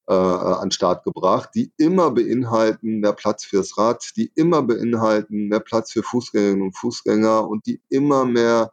äh, 0.08 0.14
an 0.14 0.72
Start 0.72 1.04
gebracht, 1.04 1.50
die 1.56 1.72
immer 1.78 2.12
beinhalten 2.12 3.00
mehr 3.00 3.14
Platz 3.14 3.44
fürs 3.46 3.78
Rad, 3.78 4.12
die 4.16 4.32
immer 4.36 4.62
beinhalten 4.62 5.48
mehr 5.48 5.60
Platz 5.60 5.92
für 5.92 6.04
Fußgängerinnen 6.04 6.62
und 6.62 6.78
Fußgänger 6.78 7.48
und 7.48 7.66
die 7.66 7.82
immer 7.90 8.26
mehr 8.26 8.72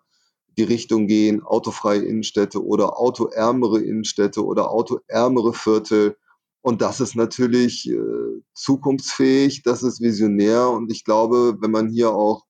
die 0.58 0.64
Richtung 0.64 1.06
gehen, 1.06 1.42
autofreie 1.42 2.00
Innenstädte 2.00 2.64
oder 2.64 2.98
autoärmere 2.98 3.80
Innenstädte 3.80 4.44
oder 4.44 4.70
autoärmere 4.70 5.54
Viertel. 5.54 6.16
Und 6.60 6.82
das 6.82 7.00
ist 7.00 7.16
natürlich 7.16 7.88
äh, 7.90 8.42
zukunftsfähig, 8.54 9.62
das 9.62 9.82
ist 9.82 10.00
visionär 10.00 10.68
und 10.70 10.92
ich 10.92 11.04
glaube, 11.04 11.56
wenn 11.60 11.70
man 11.70 11.88
hier 11.88 12.12
auch, 12.12 12.44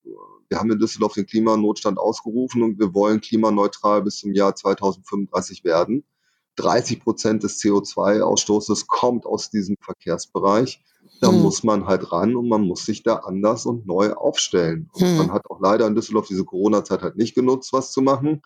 wir 0.48 0.58
haben 0.58 0.70
in 0.70 0.78
Düsseldorf 0.78 1.14
den 1.14 1.26
Klimanotstand 1.26 1.98
ausgerufen 1.98 2.62
und 2.62 2.78
wir 2.78 2.92
wollen 2.92 3.20
klimaneutral 3.20 4.02
bis 4.02 4.18
zum 4.18 4.34
Jahr 4.34 4.54
2035 4.54 5.64
werden. 5.64 6.04
30 6.56 7.00
Prozent 7.00 7.42
des 7.42 7.60
CO2-Ausstoßes 7.60 8.86
kommt 8.86 9.26
aus 9.26 9.50
diesem 9.50 9.76
Verkehrsbereich. 9.80 10.82
Da 11.20 11.28
hm. 11.28 11.42
muss 11.42 11.62
man 11.62 11.86
halt 11.86 12.12
ran 12.12 12.36
und 12.36 12.48
man 12.48 12.62
muss 12.62 12.84
sich 12.84 13.02
da 13.02 13.16
anders 13.16 13.66
und 13.66 13.86
neu 13.86 14.12
aufstellen. 14.12 14.88
Und 14.92 15.02
hm. 15.02 15.16
man 15.16 15.32
hat 15.32 15.48
auch 15.50 15.60
leider 15.60 15.86
in 15.86 15.94
Düsseldorf 15.94 16.26
diese 16.26 16.44
Corona-Zeit 16.44 17.02
halt 17.02 17.16
nicht 17.16 17.34
genutzt, 17.34 17.72
was 17.72 17.92
zu 17.92 18.02
machen. 18.02 18.42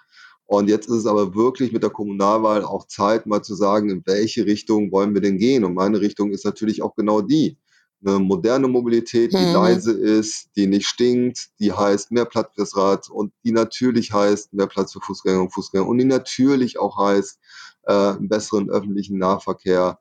Und 0.47 0.69
jetzt 0.69 0.87
ist 0.87 0.95
es 0.95 1.07
aber 1.07 1.35
wirklich 1.35 1.73
mit 1.73 1.83
der 1.83 1.91
Kommunalwahl 1.91 2.65
auch 2.65 2.87
Zeit, 2.87 3.27
mal 3.27 3.43
zu 3.43 3.55
sagen, 3.55 3.91
in 3.91 4.03
welche 4.07 4.47
Richtung 4.47 4.93
wollen 4.93 5.13
wir 5.13 5.21
denn 5.21 5.39
gehen? 5.39 5.65
Und 5.65 5.75
meine 5.75 6.01
Richtung 6.01 6.31
ist 6.31 6.45
natürlich 6.45 6.83
auch 6.83 6.95
genau 6.95 7.21
die. 7.21 7.59
Eine 8.05 8.21
moderne 8.21 8.69
Mobilität, 8.69 9.33
die 9.33 9.39
hm. 9.39 9.55
leise 9.55 9.93
ist, 9.93 10.51
die 10.55 10.67
nicht 10.67 10.87
stinkt, 10.87 11.49
die 11.59 11.73
heißt 11.73 12.13
mehr 12.13 12.27
Platz 12.27 12.51
fürs 12.55 12.77
Rad 12.77 13.09
und 13.11 13.33
die 13.43 13.53
natürlich 13.53 14.13
heißt 14.13 14.53
mehr 14.53 14.69
Platz 14.69 14.93
für 14.93 15.01
Fußgänger 15.01 15.41
und 15.41 15.53
Fußgänger 15.53 15.87
und 15.87 15.99
die 15.99 16.05
natürlich 16.05 16.79
auch 16.79 16.97
heißt 16.99 17.41
äh, 17.87 17.93
einen 17.93 18.29
besseren 18.29 18.71
öffentlichen 18.71 19.19
Nahverkehr. 19.19 19.99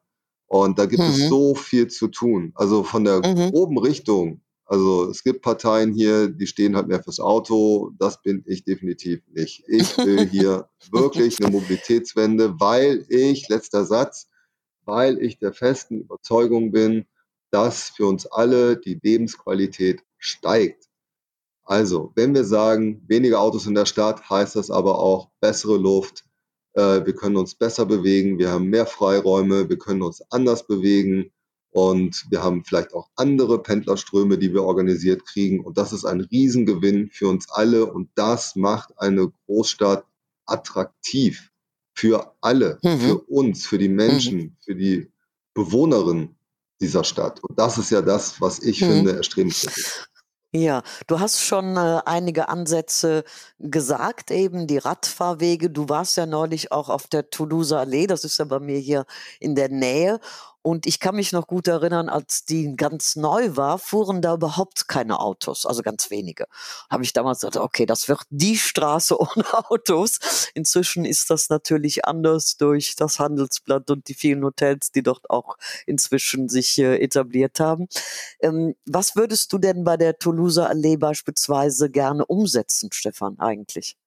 Und 0.48 0.78
da 0.78 0.86
gibt 0.86 1.02
mhm. 1.02 1.10
es 1.10 1.30
so 1.30 1.56
viel 1.56 1.88
zu 1.88 2.08
tun. 2.08 2.52
Also 2.56 2.84
von 2.84 3.04
der 3.04 3.26
mhm. 3.26 3.52
groben 3.52 3.78
Richtung 3.78 4.42
also 4.68 5.10
es 5.10 5.24
gibt 5.24 5.44
Parteien 5.44 5.94
hier, 5.94 6.28
die 6.28 6.48
stehen 6.48 6.76
halt 6.76 6.88
mehr 6.88 7.04
fürs 7.04 7.20
Auto. 7.20 7.92
Das 8.00 8.22
bin 8.22 8.44
ich 8.48 8.64
definitiv 8.64 9.22
nicht. 9.28 9.64
Ich 9.68 9.96
will 9.98 10.28
hier 10.30 10.68
wirklich 10.92 11.40
eine 11.40 11.52
Mobilitätswende, 11.52 12.60
weil 12.60 13.06
ich, 13.10 13.48
letzter 13.48 13.86
Satz, 13.86 14.28
weil 14.84 15.22
ich 15.22 15.38
der 15.38 15.54
festen 15.54 16.02
Überzeugung 16.02 16.72
bin, 16.72 17.06
dass 17.52 17.90
für 17.90 18.08
uns 18.08 18.26
alle 18.26 18.76
die 18.78 19.00
Lebensqualität 19.02 20.02
steigt. 20.18 20.90
Also, 21.64 22.12
wenn 22.16 22.34
wir 22.34 22.44
sagen, 22.44 23.04
weniger 23.08 23.40
Autos 23.40 23.68
in 23.68 23.76
der 23.76 23.86
Stadt, 23.86 24.30
heißt 24.30 24.56
das 24.56 24.72
aber 24.72 25.00
auch 25.00 25.30
bessere 25.42 25.78
Luft. 25.78 26.26
Äh, 26.76 27.06
wir 27.06 27.16
können 27.16 27.38
uns 27.38 27.56
besser 27.56 27.86
bewegen, 27.86 28.38
wir 28.38 28.52
haben 28.52 28.66
mehr 28.66 28.86
Freiräume, 28.86 29.70
wir 29.70 29.78
können 29.78 30.02
uns 30.02 30.22
anders 30.30 30.68
bewegen. 30.68 31.32
Und 31.72 32.26
wir 32.30 32.42
haben 32.42 32.64
vielleicht 32.64 32.94
auch 32.94 33.10
andere 33.18 33.62
Pendlerströme, 33.62 34.38
die 34.38 34.54
wir 34.54 34.64
organisiert 34.64 35.26
kriegen. 35.26 35.60
Und 35.60 35.78
das 35.78 35.92
ist 35.92 36.06
ein 36.06 36.22
Riesengewinn 36.22 37.10
für 37.12 37.28
uns 37.28 37.50
alle. 37.52 37.86
Und 37.86 38.10
das 38.16 38.56
macht 38.56 38.98
eine 38.98 39.30
Großstadt 39.46 40.06
attraktiv 40.46 41.52
für 41.94 42.34
alle, 42.40 42.78
mhm. 42.82 43.00
für 43.00 43.18
uns, 43.20 43.66
für 43.66 43.78
die 43.78 43.90
Menschen, 43.90 44.38
mhm. 44.38 44.56
für 44.64 44.76
die 44.76 45.12
Bewohnerinnen 45.54 46.38
dieser 46.80 47.04
Stadt. 47.04 47.44
Und 47.44 47.60
das 47.60 47.78
ist 47.78 47.92
ja 47.92 48.02
das, 48.02 48.40
was 48.40 48.60
ich 48.60 48.82
mhm. 48.82 48.86
finde 48.88 49.18
erstrebenswert 49.18 49.78
ist. 49.78 50.10
Ja, 50.58 50.84
du 51.08 51.20
hast 51.20 51.42
schon 51.42 51.76
äh, 51.76 52.00
einige 52.06 52.48
Ansätze 52.48 53.26
gesagt, 53.60 54.32
eben 54.32 54.68
die 54.68 54.78
Radfahrwege. 54.78 55.70
Du 55.70 55.90
warst 55.90 56.16
ja 56.16 56.26
neulich 56.26 56.72
auch 56.72 56.88
auf 56.88 57.08
der 57.08 57.30
Toulouser 57.30 57.80
Allee, 57.82 58.08
das 58.08 58.24
ist 58.24 58.38
ja 58.38 58.46
bei 58.46 58.62
mir 58.62 58.78
hier 58.80 59.06
in 59.42 59.56
der 59.56 59.68
Nähe. 59.68 60.22
Und 60.66 60.88
ich 60.88 61.00
kann 61.00 61.16
mich 61.16 61.32
noch 61.32 61.46
gut 61.46 61.68
erinnern, 61.68 62.10
als 62.10 62.44
die 62.44 62.76
ganz 62.76 63.16
neu 63.16 63.56
war, 63.56 63.78
fuhren 63.78 64.24
da 64.24 64.34
überhaupt 64.34 64.88
keine 64.88 65.20
Autos, 65.20 65.64
also 65.64 65.84
ganz 65.84 66.10
wenige. 66.10 66.48
Habe 66.90 67.04
ich 67.04 67.14
damals 67.14 67.42
gesagt, 67.42 67.58
okay, 67.58 67.86
das 67.86 68.10
wird 68.10 68.24
die 68.32 68.58
Straße 68.58 69.16
ohne 69.20 69.70
Autos. 69.70 70.50
Inzwischen 70.56 71.06
ist 71.06 71.30
das 71.30 71.50
natürlich 71.50 72.06
anders 72.06 72.58
durch 72.58 72.96
das 72.96 73.20
Handelsblatt 73.20 73.92
und 73.92 74.08
die 74.08 74.16
vielen 74.16 74.44
Hotels, 74.44 74.92
die 74.92 75.04
dort 75.04 75.30
auch 75.30 75.58
inzwischen 75.86 76.50
sich 76.50 76.80
äh, 76.80 76.98
etabliert 76.98 77.60
haben. 77.60 77.88
Ähm, 78.40 78.74
was 78.88 79.16
würdest 79.16 79.54
du 79.54 79.60
denn 79.60 79.84
bei 79.84 79.98
der 79.98 80.18
Toulouser 80.18 80.68
Allee 80.68 80.98
beispielsweise 80.98 81.92
gerne 81.92 82.26
umsetzen, 82.26 82.90
Stefan, 82.92 83.38
eigentlich? 83.38 83.98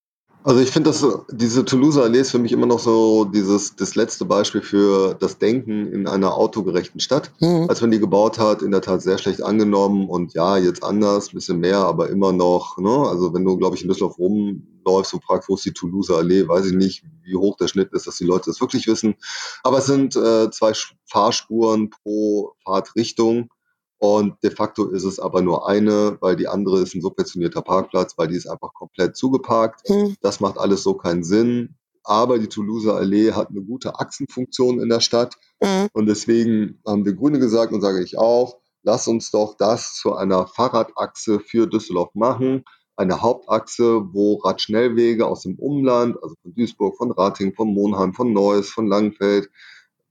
Also 0.44 0.60
ich 0.60 0.70
finde, 0.70 0.90
dass 0.90 1.04
diese 1.30 1.64
Toulouse 1.64 1.98
Allee 1.98 2.20
ist 2.20 2.30
für 2.30 2.38
mich 2.38 2.52
immer 2.52 2.66
noch 2.66 2.78
so 2.78 3.24
dieses 3.24 3.74
das 3.76 3.96
letzte 3.96 4.24
Beispiel 4.24 4.62
für 4.62 5.14
das 5.14 5.38
Denken 5.38 5.92
in 5.92 6.06
einer 6.06 6.34
autogerechten 6.34 7.00
Stadt. 7.00 7.32
Mhm. 7.40 7.66
Als 7.68 7.80
man 7.80 7.90
die 7.90 7.98
gebaut 7.98 8.38
hat, 8.38 8.62
in 8.62 8.70
der 8.70 8.80
Tat 8.80 9.02
sehr 9.02 9.18
schlecht 9.18 9.42
angenommen 9.42 10.08
und 10.08 10.34
ja, 10.34 10.56
jetzt 10.56 10.84
anders, 10.84 11.30
bisschen 11.30 11.58
mehr, 11.58 11.78
aber 11.78 12.08
immer 12.08 12.32
noch. 12.32 12.78
Ne? 12.78 12.90
Also 12.90 13.34
wenn 13.34 13.44
du, 13.44 13.56
glaube 13.56 13.76
ich, 13.76 13.82
in 13.82 13.88
Düsseldorf 13.88 14.18
rumläufst 14.18 15.12
und 15.12 15.24
fragst, 15.24 15.48
wo 15.48 15.56
ist 15.56 15.64
die 15.64 15.72
Toulouse 15.72 16.10
Allee, 16.10 16.46
weiß 16.46 16.66
ich 16.66 16.74
nicht, 16.74 17.04
wie 17.24 17.36
hoch 17.36 17.56
der 17.56 17.68
Schnitt 17.68 17.92
ist, 17.92 18.06
dass 18.06 18.16
die 18.16 18.24
Leute 18.24 18.46
das 18.46 18.60
wirklich 18.60 18.86
wissen. 18.86 19.16
Aber 19.64 19.78
es 19.78 19.86
sind 19.86 20.14
äh, 20.16 20.50
zwei 20.50 20.72
Fahrspuren 21.04 21.90
pro 21.90 22.52
Fahrtrichtung. 22.64 23.50
Und 23.98 24.42
de 24.44 24.50
facto 24.50 24.86
ist 24.88 25.02
es 25.02 25.18
aber 25.18 25.42
nur 25.42 25.68
eine, 25.68 26.18
weil 26.20 26.36
die 26.36 26.46
andere 26.46 26.80
ist 26.80 26.94
ein 26.94 27.02
subventionierter 27.02 27.62
Parkplatz, 27.62 28.16
weil 28.16 28.28
die 28.28 28.36
ist 28.36 28.48
einfach 28.48 28.72
komplett 28.72 29.16
zugeparkt. 29.16 29.88
Mhm. 29.90 30.16
Das 30.20 30.38
macht 30.40 30.56
alles 30.58 30.84
so 30.84 30.94
keinen 30.94 31.24
Sinn. 31.24 31.74
Aber 32.04 32.38
die 32.38 32.48
Toulouser 32.48 32.96
Allee 32.96 33.32
hat 33.32 33.50
eine 33.50 33.60
gute 33.60 33.98
Achsenfunktion 33.98 34.80
in 34.80 34.88
der 34.88 35.00
Stadt. 35.00 35.34
Mhm. 35.60 35.88
Und 35.92 36.06
deswegen 36.06 36.80
haben 36.86 37.04
die 37.04 37.14
Grüne 37.14 37.40
gesagt 37.40 37.72
und 37.72 37.80
sage 37.80 38.02
ich 38.02 38.16
auch, 38.16 38.58
lass 38.84 39.08
uns 39.08 39.32
doch 39.32 39.56
das 39.58 39.94
zu 39.94 40.14
einer 40.14 40.46
Fahrradachse 40.46 41.40
für 41.40 41.66
Düsseldorf 41.66 42.14
machen. 42.14 42.64
Eine 42.96 43.20
Hauptachse, 43.20 44.02
wo 44.12 44.36
Radschnellwege 44.36 45.26
aus 45.26 45.42
dem 45.42 45.56
Umland, 45.58 46.16
also 46.22 46.36
von 46.42 46.54
Duisburg, 46.54 46.96
von 46.96 47.10
Rating, 47.10 47.52
von 47.54 47.74
Monheim, 47.74 48.14
von 48.14 48.32
Neuss, 48.32 48.70
von 48.70 48.86
Langenfeld, 48.86 49.50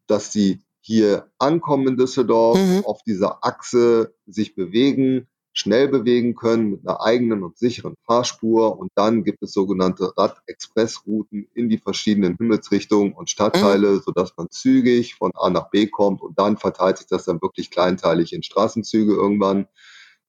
dass 0.07 0.29
die 0.29 0.61
hier 0.87 1.29
ankommen 1.37 1.85
in 1.85 1.97
Düsseldorf, 1.97 2.57
mhm. 2.57 2.85
auf 2.85 3.03
dieser 3.03 3.43
Achse 3.43 4.15
sich 4.25 4.55
bewegen, 4.55 5.27
schnell 5.51 5.89
bewegen 5.89 6.33
können 6.33 6.71
mit 6.71 6.87
einer 6.87 7.01
eigenen 7.01 7.43
und 7.43 7.57
sicheren 7.57 7.95
Fahrspur. 8.05 8.79
Und 8.79 8.91
dann 8.95 9.25
gibt 9.25 9.43
es 9.43 9.51
sogenannte 9.51 10.13
Rad-Express-Routen 10.15 11.49
in 11.53 11.67
die 11.67 11.77
verschiedenen 11.77 12.37
Himmelsrichtungen 12.37 13.11
und 13.11 13.29
Stadtteile, 13.29 13.95
mhm. 13.95 14.01
sodass 14.05 14.31
man 14.37 14.47
zügig 14.49 15.15
von 15.15 15.31
A 15.35 15.49
nach 15.49 15.69
B 15.71 15.87
kommt 15.87 16.21
und 16.21 16.39
dann 16.39 16.55
verteilt 16.55 16.99
sich 16.99 17.07
das 17.07 17.25
dann 17.25 17.41
wirklich 17.41 17.69
kleinteilig 17.69 18.31
in 18.31 18.41
Straßenzüge 18.41 19.13
irgendwann. 19.13 19.67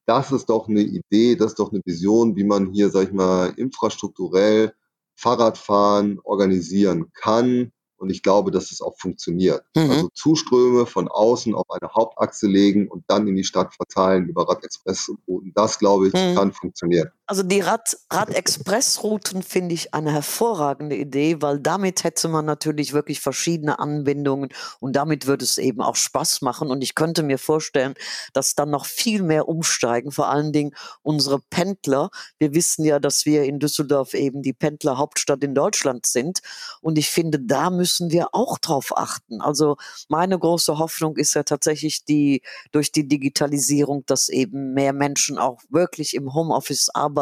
Das 0.06 0.32
ist 0.32 0.46
doch 0.46 0.68
eine 0.68 0.80
Idee, 0.80 1.36
das 1.36 1.52
ist 1.52 1.60
doch 1.60 1.70
eine 1.70 1.82
Vision, 1.84 2.34
wie 2.34 2.44
man 2.44 2.72
hier, 2.72 2.90
sag 2.90 3.04
ich 3.04 3.12
mal, 3.12 3.52
infrastrukturell 3.56 4.72
Fahrradfahren 5.14 6.18
organisieren 6.24 7.12
kann 7.12 7.70
und 7.98 8.10
ich 8.10 8.22
glaube, 8.22 8.50
dass 8.50 8.70
es 8.70 8.80
auch 8.80 8.96
funktioniert. 8.98 9.62
Mhm. 9.76 9.90
Also 9.90 10.08
Zuströme 10.14 10.86
von 10.86 11.08
außen 11.08 11.54
auf 11.54 11.66
eine 11.70 11.92
Hauptachse 11.92 12.46
legen 12.46 12.88
und 12.88 13.04
dann 13.08 13.26
in 13.26 13.36
die 13.36 13.44
Stadt 13.44 13.74
verteilen 13.74 14.28
über 14.28 14.48
Rad-Express-Routen. 14.48 15.52
Das, 15.54 15.78
glaube 15.78 16.08
ich, 16.08 16.14
mhm. 16.14 16.34
kann 16.34 16.52
funktionieren. 16.52 17.10
Also 17.28 17.42
die 17.42 17.60
Rad-Express-Routen 17.60 19.42
finde 19.42 19.74
ich 19.74 19.92
eine 19.94 20.12
hervorragende 20.12 20.96
Idee, 20.96 21.40
weil 21.40 21.60
damit 21.60 22.02
hätte 22.02 22.28
man 22.28 22.46
natürlich 22.46 22.94
wirklich 22.94 23.20
verschiedene 23.20 23.78
Anbindungen 23.78 24.48
und 24.80 24.96
damit 24.96 25.26
würde 25.26 25.44
es 25.44 25.58
eben 25.58 25.80
auch 25.80 25.96
Spaß 25.96 26.40
machen. 26.42 26.70
Und 26.70 26.82
ich 26.82 26.94
könnte 26.94 27.22
mir 27.22 27.38
vorstellen, 27.38 27.94
dass 28.32 28.54
dann 28.54 28.70
noch 28.70 28.86
viel 28.86 29.22
mehr 29.22 29.48
umsteigen, 29.48 30.10
vor 30.10 30.28
allen 30.28 30.52
Dingen 30.52 30.74
unsere 31.02 31.38
Pendler. 31.50 32.10
Wir 32.38 32.54
wissen 32.54 32.84
ja, 32.84 32.98
dass 32.98 33.26
wir 33.26 33.44
in 33.44 33.58
Düsseldorf 33.58 34.14
eben 34.14 34.42
die 34.42 34.54
Pendlerhauptstadt 34.54 35.44
in 35.44 35.54
Deutschland 35.54 36.06
sind. 36.06 36.40
Und 36.80 36.98
ich 36.98 37.10
finde, 37.10 37.38
da 37.38 37.70
müssen 37.70 37.98
müssen 37.98 38.12
wir 38.12 38.28
auch 38.32 38.58
drauf 38.58 38.96
achten. 38.96 39.40
Also 39.40 39.76
meine 40.08 40.38
große 40.38 40.78
Hoffnung 40.78 41.16
ist 41.16 41.34
ja 41.34 41.42
tatsächlich 41.42 42.04
die 42.04 42.42
durch 42.70 42.92
die 42.92 43.08
Digitalisierung, 43.08 44.04
dass 44.06 44.28
eben 44.28 44.72
mehr 44.74 44.92
Menschen 44.92 45.38
auch 45.38 45.60
wirklich 45.68 46.14
im 46.14 46.34
Homeoffice 46.34 46.90
arbeiten, 46.90 47.17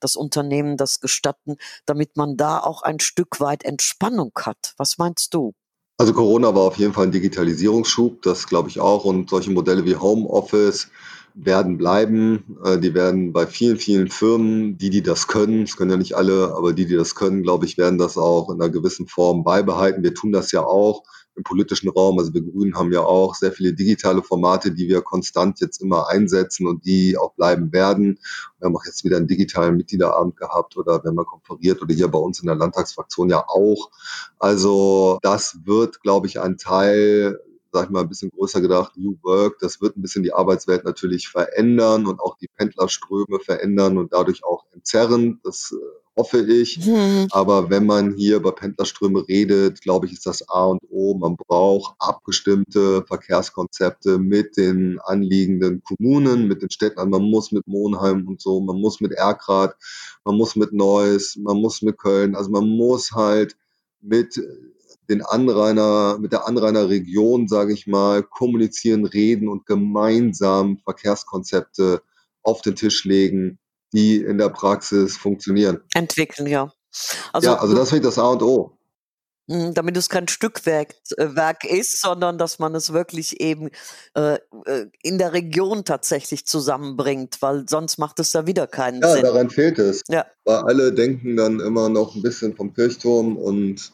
das 0.00 0.16
Unternehmen 0.16 0.76
das 0.76 1.00
gestatten, 1.00 1.56
damit 1.86 2.16
man 2.16 2.36
da 2.36 2.58
auch 2.58 2.82
ein 2.82 3.00
Stück 3.00 3.40
weit 3.40 3.64
Entspannung 3.64 4.32
hat. 4.36 4.74
Was 4.76 4.98
meinst 4.98 5.34
du? 5.34 5.52
Also 5.98 6.12
Corona 6.12 6.54
war 6.54 6.62
auf 6.62 6.76
jeden 6.76 6.92
Fall 6.92 7.06
ein 7.06 7.12
Digitalisierungsschub, 7.12 8.22
das 8.22 8.46
glaube 8.46 8.68
ich 8.68 8.80
auch. 8.80 9.04
Und 9.04 9.30
solche 9.30 9.50
Modelle 9.50 9.84
wie 9.84 9.96
Homeoffice, 9.96 10.88
werden 11.36 11.76
bleiben. 11.76 12.58
Äh, 12.64 12.78
die 12.78 12.94
werden 12.94 13.32
bei 13.32 13.46
vielen, 13.46 13.76
vielen 13.76 14.08
Firmen, 14.08 14.78
die, 14.78 14.90
die 14.90 15.02
das 15.02 15.28
können, 15.28 15.62
es 15.62 15.76
können 15.76 15.90
ja 15.90 15.96
nicht 15.96 16.16
alle, 16.16 16.54
aber 16.56 16.72
die, 16.72 16.86
die 16.86 16.96
das 16.96 17.14
können, 17.14 17.42
glaube 17.42 17.66
ich, 17.66 17.78
werden 17.78 17.98
das 17.98 18.16
auch 18.16 18.48
in 18.50 18.60
einer 18.60 18.70
gewissen 18.70 19.06
Form 19.06 19.44
beibehalten. 19.44 20.02
Wir 20.02 20.14
tun 20.14 20.32
das 20.32 20.50
ja 20.50 20.64
auch 20.64 21.02
im 21.36 21.42
politischen 21.42 21.88
Raum. 21.88 22.18
Also 22.18 22.34
wir 22.34 22.42
Grünen 22.42 22.76
haben 22.76 22.92
ja 22.92 23.00
auch 23.00 23.34
sehr 23.34 23.52
viele 23.52 23.72
digitale 23.74 24.22
Formate, 24.22 24.72
die 24.72 24.88
wir 24.88 25.02
konstant 25.02 25.60
jetzt 25.60 25.80
immer 25.80 26.08
einsetzen 26.08 26.66
und 26.66 26.84
die 26.84 27.16
auch 27.16 27.34
bleiben 27.34 27.72
werden. 27.72 28.18
Wir 28.58 28.66
haben 28.66 28.76
auch 28.76 28.84
jetzt 28.84 29.04
wieder 29.04 29.18
einen 29.18 29.28
digitalen 29.28 29.76
Mitgliederabend 29.76 30.36
gehabt 30.36 30.76
oder 30.76 31.04
wenn 31.04 31.14
man 31.14 31.26
konferiert 31.26 31.82
oder 31.82 31.94
hier 31.94 32.08
bei 32.08 32.18
uns 32.18 32.40
in 32.40 32.46
der 32.46 32.56
Landtagsfraktion 32.56 33.30
ja 33.30 33.44
auch. 33.46 33.90
Also 34.38 35.18
das 35.22 35.58
wird, 35.64 36.00
glaube 36.00 36.26
ich, 36.26 36.40
ein 36.40 36.56
Teil 36.56 37.38
sag 37.76 37.84
ich 37.84 37.90
mal, 37.90 38.00
ein 38.00 38.08
bisschen 38.08 38.30
größer 38.30 38.62
gedacht, 38.62 38.96
New 38.96 39.18
Work, 39.22 39.58
das 39.60 39.82
wird 39.82 39.98
ein 39.98 40.02
bisschen 40.02 40.22
die 40.22 40.32
Arbeitswelt 40.32 40.84
natürlich 40.84 41.28
verändern 41.28 42.06
und 42.06 42.20
auch 42.20 42.38
die 42.38 42.48
Pendlerströme 42.48 43.38
verändern 43.38 43.98
und 43.98 44.14
dadurch 44.14 44.44
auch 44.44 44.64
entzerren. 44.72 45.40
Das 45.44 45.74
äh, 45.76 46.16
hoffe 46.16 46.40
ich. 46.40 46.86
Mhm. 46.86 47.26
Aber 47.32 47.68
wenn 47.68 47.84
man 47.84 48.14
hier 48.14 48.36
über 48.36 48.52
Pendlerströme 48.52 49.28
redet, 49.28 49.82
glaube 49.82 50.06
ich, 50.06 50.14
ist 50.14 50.24
das 50.24 50.48
A 50.48 50.64
und 50.64 50.80
O. 50.88 51.18
Man 51.18 51.36
braucht 51.36 51.96
abgestimmte 51.98 53.04
Verkehrskonzepte 53.06 54.18
mit 54.18 54.56
den 54.56 54.98
anliegenden 55.04 55.82
Kommunen, 55.82 56.48
mit 56.48 56.62
den 56.62 56.70
Städten. 56.70 56.98
Also 56.98 57.10
man 57.10 57.24
muss 57.24 57.52
mit 57.52 57.66
Monheim 57.66 58.26
und 58.26 58.40
so, 58.40 58.60
man 58.60 58.80
muss 58.80 59.02
mit 59.02 59.12
Erkrath, 59.12 59.76
man 60.24 60.36
muss 60.36 60.56
mit 60.56 60.72
Neuss, 60.72 61.36
man 61.36 61.58
muss 61.58 61.82
mit 61.82 61.98
Köln. 61.98 62.36
Also 62.36 62.50
man 62.50 62.66
muss 62.66 63.12
halt 63.12 63.54
mit 64.00 64.40
den 65.08 65.22
Anrainer, 65.22 66.18
mit 66.18 66.32
der 66.32 66.46
Anrainerregion, 66.46 67.48
sage 67.48 67.72
ich 67.72 67.86
mal, 67.86 68.22
kommunizieren, 68.22 69.04
reden 69.04 69.48
und 69.48 69.66
gemeinsam 69.66 70.78
Verkehrskonzepte 70.78 72.02
auf 72.42 72.62
den 72.62 72.76
Tisch 72.76 73.04
legen, 73.04 73.58
die 73.92 74.16
in 74.16 74.38
der 74.38 74.48
Praxis 74.48 75.16
funktionieren. 75.16 75.80
Entwickeln, 75.94 76.48
ja. 76.48 76.72
Also, 77.32 77.48
ja, 77.48 77.58
also 77.58 77.74
das 77.74 77.90
finde 77.90 78.08
ich 78.08 78.14
das 78.14 78.18
A 78.22 78.30
und 78.30 78.42
O. 78.42 78.76
Hm, 79.48 79.74
damit 79.74 79.96
es 79.96 80.08
kein 80.08 80.26
Stückwerk 80.26 80.94
äh, 81.16 81.36
Werk 81.36 81.64
ist, 81.64 82.00
sondern 82.00 82.36
dass 82.36 82.58
man 82.58 82.74
es 82.74 82.92
wirklich 82.92 83.40
eben 83.40 83.70
äh, 84.14 84.38
äh, 84.64 84.86
in 85.02 85.18
der 85.18 85.32
Region 85.32 85.84
tatsächlich 85.84 86.46
zusammenbringt, 86.46 87.40
weil 87.40 87.64
sonst 87.68 87.98
macht 87.98 88.18
es 88.18 88.32
da 88.32 88.46
wieder 88.46 88.66
keinen 88.66 89.02
Ja, 89.02 89.12
Sinn. 89.12 89.22
daran 89.22 89.50
fehlt 89.50 89.78
es. 89.78 90.02
Ja. 90.08 90.26
Weil 90.44 90.56
alle 90.64 90.92
denken 90.92 91.36
dann 91.36 91.60
immer 91.60 91.88
noch 91.88 92.16
ein 92.16 92.22
bisschen 92.22 92.56
vom 92.56 92.74
Kirchturm 92.74 93.36
und 93.36 93.92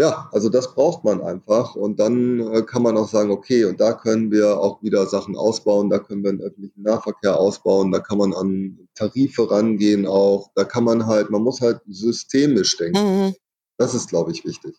ja, 0.00 0.30
also 0.32 0.48
das 0.48 0.74
braucht 0.74 1.04
man 1.04 1.20
einfach. 1.20 1.74
Und 1.74 2.00
dann 2.00 2.40
äh, 2.40 2.62
kann 2.62 2.82
man 2.82 2.96
auch 2.96 3.08
sagen, 3.08 3.30
okay, 3.30 3.66
und 3.66 3.80
da 3.80 3.92
können 3.92 4.30
wir 4.30 4.58
auch 4.58 4.82
wieder 4.82 5.06
Sachen 5.06 5.36
ausbauen, 5.36 5.90
da 5.90 5.98
können 5.98 6.24
wir 6.24 6.32
den 6.32 6.40
öffentlichen 6.40 6.82
Nahverkehr 6.82 7.38
ausbauen, 7.38 7.92
da 7.92 7.98
kann 7.98 8.16
man 8.16 8.32
an 8.32 8.88
Tarife 8.94 9.50
rangehen 9.50 10.06
auch, 10.06 10.50
da 10.54 10.64
kann 10.64 10.84
man 10.84 11.06
halt, 11.06 11.28
man 11.28 11.42
muss 11.42 11.60
halt 11.60 11.82
systemisch 11.86 12.78
denken. 12.78 12.98
Mhm. 12.98 13.34
Das 13.76 13.92
ist, 13.92 14.08
glaube 14.08 14.32
ich, 14.32 14.46
wichtig. 14.46 14.74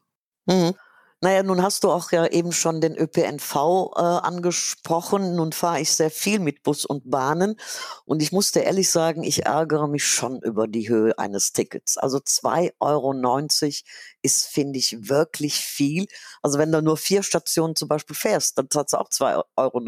Mhm. 0.47 0.73
Naja, 1.23 1.43
nun 1.43 1.61
hast 1.61 1.83
du 1.83 1.91
auch 1.91 2.11
ja 2.11 2.25
eben 2.25 2.51
schon 2.51 2.81
den 2.81 2.97
ÖPNV 2.97 3.55
äh, 3.95 3.99
angesprochen. 3.99 5.35
Nun 5.35 5.51
fahre 5.51 5.79
ich 5.79 5.91
sehr 5.91 6.09
viel 6.09 6.39
mit 6.39 6.63
Bus 6.63 6.83
und 6.83 7.11
Bahnen 7.11 7.57
und 8.05 8.23
ich 8.23 8.31
musste 8.31 8.61
ehrlich 8.61 8.89
sagen, 8.89 9.21
ich 9.23 9.45
ärgere 9.45 9.87
mich 9.87 10.03
schon 10.03 10.41
über 10.41 10.67
die 10.67 10.89
Höhe 10.89 11.17
eines 11.19 11.53
Tickets. 11.53 11.97
Also 11.99 12.17
2,90 12.17 12.73
Euro 12.79 13.13
ist, 14.23 14.47
finde 14.47 14.79
ich, 14.79 15.09
wirklich 15.09 15.57
viel. 15.57 16.07
Also 16.41 16.57
wenn 16.57 16.71
du 16.71 16.81
nur 16.81 16.97
vier 16.97 17.21
Stationen 17.21 17.75
zum 17.75 17.87
Beispiel 17.87 18.15
fährst, 18.15 18.57
dann 18.57 18.71
zahlst 18.71 18.93
du 18.93 18.97
auch 18.97 19.09
2,90 19.09 19.43
Euro. 19.57 19.79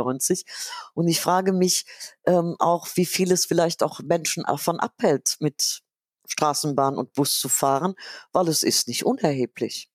Und 0.94 1.08
ich 1.08 1.20
frage 1.20 1.52
mich 1.52 1.86
ähm, 2.28 2.56
auch, 2.60 2.88
wie 2.94 3.08
viel 3.08 3.32
es 3.32 3.46
vielleicht 3.48 3.82
auch 3.82 4.02
Menschen 4.02 4.44
davon 4.44 4.80
abhält, 4.80 5.38
mit 5.40 5.82
Straßenbahn 6.28 6.96
und 6.98 7.14
Bus 7.14 7.40
zu 7.40 7.50
fahren, 7.50 7.96
weil 8.34 8.48
es 8.50 8.62
ist 8.62 8.88
nicht 8.88 9.04
unerheblich. 9.06 9.90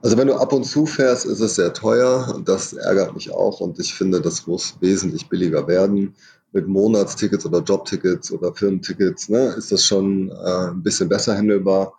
Also 0.00 0.16
wenn 0.16 0.28
du 0.28 0.34
ab 0.34 0.52
und 0.52 0.64
zu 0.64 0.86
fährst, 0.86 1.26
ist 1.26 1.40
es 1.40 1.56
sehr 1.56 1.72
teuer 1.72 2.32
und 2.34 2.48
das 2.48 2.72
ärgert 2.72 3.14
mich 3.14 3.32
auch 3.32 3.60
und 3.60 3.80
ich 3.80 3.94
finde, 3.94 4.20
das 4.20 4.46
muss 4.46 4.76
wesentlich 4.80 5.28
billiger 5.28 5.66
werden. 5.66 6.14
Mit 6.52 6.66
Monatstickets 6.66 7.44
oder 7.44 7.60
Jobtickets 7.60 8.32
oder 8.32 8.54
Firmentickets 8.54 9.28
ne, 9.28 9.54
ist 9.58 9.70
das 9.72 9.84
schon 9.84 10.30
äh, 10.30 10.70
ein 10.70 10.82
bisschen 10.82 11.08
besser 11.08 11.36
handelbar. 11.36 11.94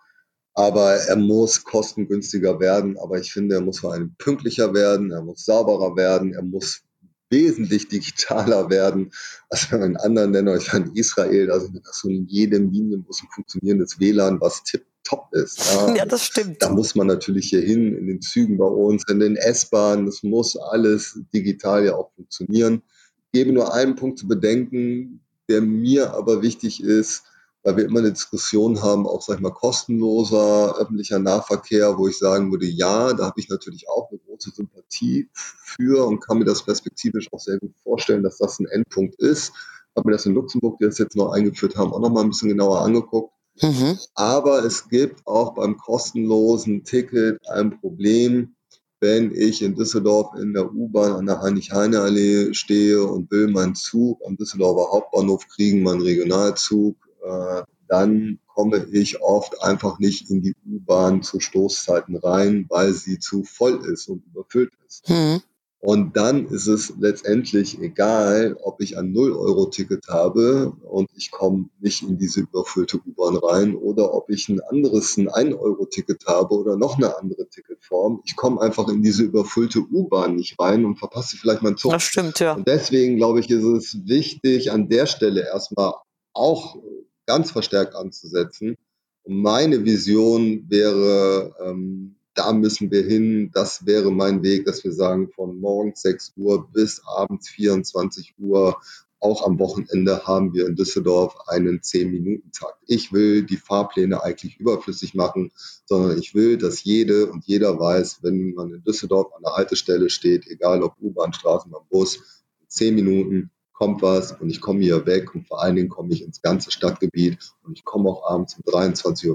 Aber 0.54 0.94
er 0.94 1.16
muss 1.16 1.62
kostengünstiger 1.62 2.58
werden. 2.58 2.98
Aber 2.98 3.20
ich 3.20 3.32
finde, 3.32 3.54
er 3.54 3.60
muss 3.60 3.78
vor 3.78 3.92
allem 3.92 4.14
pünktlicher 4.18 4.74
werden, 4.74 5.12
er 5.12 5.22
muss 5.22 5.44
sauberer 5.44 5.94
werden, 5.94 6.34
er 6.34 6.42
muss 6.42 6.82
wesentlich 7.28 7.86
digitaler 7.88 8.70
werden 8.70 9.12
als 9.50 9.70
in 9.70 9.96
anderen 9.96 10.32
Ländern. 10.32 10.58
Ich 10.58 10.72
in 10.72 10.96
Israel, 10.96 11.46
da 11.46 11.60
sind 11.60 11.80
so 11.92 12.08
in 12.08 12.26
jedem 12.26 12.72
Linienbus 12.72 13.22
ein 13.22 13.28
funktionierendes 13.32 14.00
WLAN, 14.00 14.40
was 14.40 14.64
tippt 14.64 14.89
top 15.04 15.28
ist. 15.32 15.58
Ja. 15.72 15.94
ja, 15.96 16.06
das 16.06 16.24
stimmt. 16.24 16.62
Da 16.62 16.70
muss 16.70 16.94
man 16.94 17.06
natürlich 17.06 17.48
hier 17.48 17.60
hin, 17.60 17.94
in 17.96 18.06
den 18.06 18.20
Zügen 18.20 18.58
bei 18.58 18.66
uns, 18.66 19.04
in 19.08 19.20
den 19.20 19.36
S-Bahnen. 19.36 20.06
Das 20.06 20.22
muss 20.22 20.56
alles 20.56 21.20
digital 21.34 21.84
ja 21.84 21.94
auch 21.94 22.12
funktionieren. 22.14 22.82
Ich 23.26 23.32
gebe 23.32 23.52
nur 23.52 23.72
einen 23.72 23.96
Punkt 23.96 24.18
zu 24.18 24.26
bedenken, 24.26 25.24
der 25.48 25.60
mir 25.60 26.14
aber 26.14 26.42
wichtig 26.42 26.82
ist, 26.82 27.24
weil 27.62 27.76
wir 27.76 27.84
immer 27.84 27.98
eine 27.98 28.12
Diskussion 28.12 28.82
haben, 28.82 29.06
auch, 29.06 29.20
sag 29.20 29.36
ich 29.36 29.40
mal, 29.42 29.52
kostenloser 29.52 30.76
öffentlicher 30.78 31.18
Nahverkehr, 31.18 31.98
wo 31.98 32.08
ich 32.08 32.18
sagen 32.18 32.50
würde, 32.50 32.66
ja, 32.66 33.12
da 33.12 33.26
habe 33.26 33.38
ich 33.40 33.48
natürlich 33.48 33.88
auch 33.88 34.10
eine 34.10 34.18
große 34.20 34.50
Sympathie 34.50 35.28
für 35.34 36.06
und 36.06 36.20
kann 36.20 36.38
mir 36.38 36.44
das 36.44 36.64
perspektivisch 36.64 37.28
auch 37.32 37.40
sehr 37.40 37.58
gut 37.58 37.74
vorstellen, 37.82 38.22
dass 38.22 38.38
das 38.38 38.58
ein 38.60 38.66
Endpunkt 38.66 39.16
ist. 39.16 39.52
Habe 39.94 40.08
mir 40.08 40.12
das 40.12 40.26
in 40.26 40.34
Luxemburg, 40.34 40.78
die 40.78 40.86
das 40.86 40.98
jetzt 40.98 41.16
noch 41.16 41.32
eingeführt 41.32 41.76
haben, 41.76 41.92
auch 41.92 42.00
noch 42.00 42.10
mal 42.10 42.22
ein 42.22 42.30
bisschen 42.30 42.48
genauer 42.48 42.80
angeguckt. 42.80 43.34
Mhm. 43.60 43.98
Aber 44.14 44.64
es 44.64 44.88
gibt 44.88 45.26
auch 45.26 45.54
beim 45.54 45.76
kostenlosen 45.76 46.84
Ticket 46.84 47.38
ein 47.48 47.78
Problem, 47.80 48.54
wenn 49.00 49.34
ich 49.34 49.62
in 49.62 49.74
Düsseldorf 49.74 50.34
in 50.34 50.52
der 50.52 50.72
U-Bahn 50.72 51.12
an 51.12 51.26
der 51.26 51.40
Heinrich-Heine-Allee 51.40 52.52
stehe 52.54 53.04
und 53.04 53.30
will 53.30 53.48
meinen 53.48 53.74
Zug 53.74 54.20
am 54.26 54.36
Düsseldorfer 54.36 54.92
Hauptbahnhof 54.92 55.48
kriegen, 55.48 55.82
meinen 55.82 56.02
Regionalzug, 56.02 56.96
äh, 57.24 57.62
dann 57.88 58.38
komme 58.46 58.86
ich 58.92 59.20
oft 59.20 59.62
einfach 59.62 59.98
nicht 59.98 60.30
in 60.30 60.42
die 60.42 60.54
U-Bahn 60.66 61.22
zu 61.22 61.40
Stoßzeiten 61.40 62.16
rein, 62.16 62.66
weil 62.68 62.92
sie 62.92 63.18
zu 63.18 63.42
voll 63.42 63.84
ist 63.90 64.08
und 64.08 64.24
überfüllt 64.26 64.72
ist. 64.86 65.08
Mhm. 65.08 65.42
Und 65.82 66.14
dann 66.14 66.46
ist 66.46 66.66
es 66.66 66.92
letztendlich 66.98 67.80
egal, 67.80 68.54
ob 68.62 68.82
ich 68.82 68.98
ein 68.98 69.14
0-Euro-Ticket 69.14 70.08
habe 70.08 70.74
und 70.82 71.08
ich 71.16 71.30
komme 71.30 71.70
nicht 71.80 72.02
in 72.02 72.18
diese 72.18 72.40
überfüllte 72.40 72.98
U-Bahn 72.98 73.36
rein 73.36 73.74
oder 73.74 74.12
ob 74.12 74.28
ich 74.28 74.50
ein 74.50 74.60
anderes, 74.60 75.16
ein 75.16 75.30
1-Euro-Ticket 75.30 76.26
habe 76.26 76.54
oder 76.54 76.76
noch 76.76 76.98
eine 76.98 77.16
andere 77.16 77.48
Ticketform. 77.48 78.20
Ich 78.26 78.36
komme 78.36 78.60
einfach 78.60 78.88
in 78.88 79.02
diese 79.02 79.22
überfüllte 79.22 79.80
U-Bahn 79.80 80.36
nicht 80.36 80.60
rein 80.60 80.84
und 80.84 80.98
verpasse 80.98 81.38
vielleicht 81.38 81.62
meinen 81.62 81.78
Zug. 81.78 81.92
Das 81.92 82.02
stimmt, 82.02 82.38
ja. 82.40 82.56
Und 82.56 82.68
deswegen, 82.68 83.16
glaube 83.16 83.40
ich, 83.40 83.48
ist 83.48 83.64
es 83.64 83.96
wichtig, 84.04 84.72
an 84.72 84.90
der 84.90 85.06
Stelle 85.06 85.46
erstmal 85.46 85.94
auch 86.34 86.76
ganz 87.24 87.52
verstärkt 87.52 87.94
anzusetzen. 87.94 88.76
Und 89.22 89.36
meine 89.40 89.82
Vision 89.86 90.66
wäre, 90.68 91.54
ähm, 91.64 92.16
da 92.34 92.52
müssen 92.52 92.90
wir 92.90 93.02
hin. 93.02 93.50
Das 93.52 93.86
wäre 93.86 94.10
mein 94.10 94.42
Weg, 94.42 94.64
dass 94.64 94.84
wir 94.84 94.92
sagen, 94.92 95.30
von 95.30 95.58
morgens 95.60 96.02
6 96.02 96.34
Uhr 96.36 96.68
bis 96.70 97.02
abends 97.04 97.48
24 97.48 98.34
Uhr, 98.38 98.80
auch 99.22 99.46
am 99.46 99.58
Wochenende 99.58 100.26
haben 100.26 100.54
wir 100.54 100.66
in 100.66 100.76
Düsseldorf 100.76 101.36
einen 101.46 101.80
10-Minuten-Takt. 101.80 102.78
Ich 102.86 103.12
will 103.12 103.42
die 103.42 103.58
Fahrpläne 103.58 104.22
eigentlich 104.22 104.58
überflüssig 104.58 105.14
machen, 105.14 105.52
sondern 105.84 106.18
ich 106.18 106.34
will, 106.34 106.56
dass 106.56 106.82
jede 106.84 107.30
und 107.30 107.44
jeder 107.44 107.78
weiß, 107.78 108.20
wenn 108.22 108.54
man 108.54 108.72
in 108.72 108.82
Düsseldorf 108.82 109.34
an 109.34 109.42
der 109.42 109.56
Haltestelle 109.56 110.08
steht, 110.08 110.46
egal 110.46 110.82
ob 110.82 110.94
U-Bahn, 111.00 111.34
Straßenbahn, 111.34 111.82
Bus, 111.90 112.44
10 112.68 112.94
Minuten 112.94 113.50
kommt 113.74 114.02
was 114.02 114.32
und 114.32 114.50
ich 114.50 114.60
komme 114.60 114.80
hier 114.80 115.06
weg 115.06 115.34
und 115.34 115.46
vor 115.46 115.62
allen 115.62 115.76
Dingen 115.76 115.88
komme 115.88 116.12
ich 116.12 116.22
ins 116.22 116.42
ganze 116.42 116.70
Stadtgebiet 116.70 117.38
und 117.62 117.76
ich 117.76 117.84
komme 117.84 118.10
auch 118.10 118.30
abends 118.30 118.56
um 118.56 118.62
23.15 118.72 119.28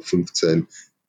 Uhr 0.61 0.67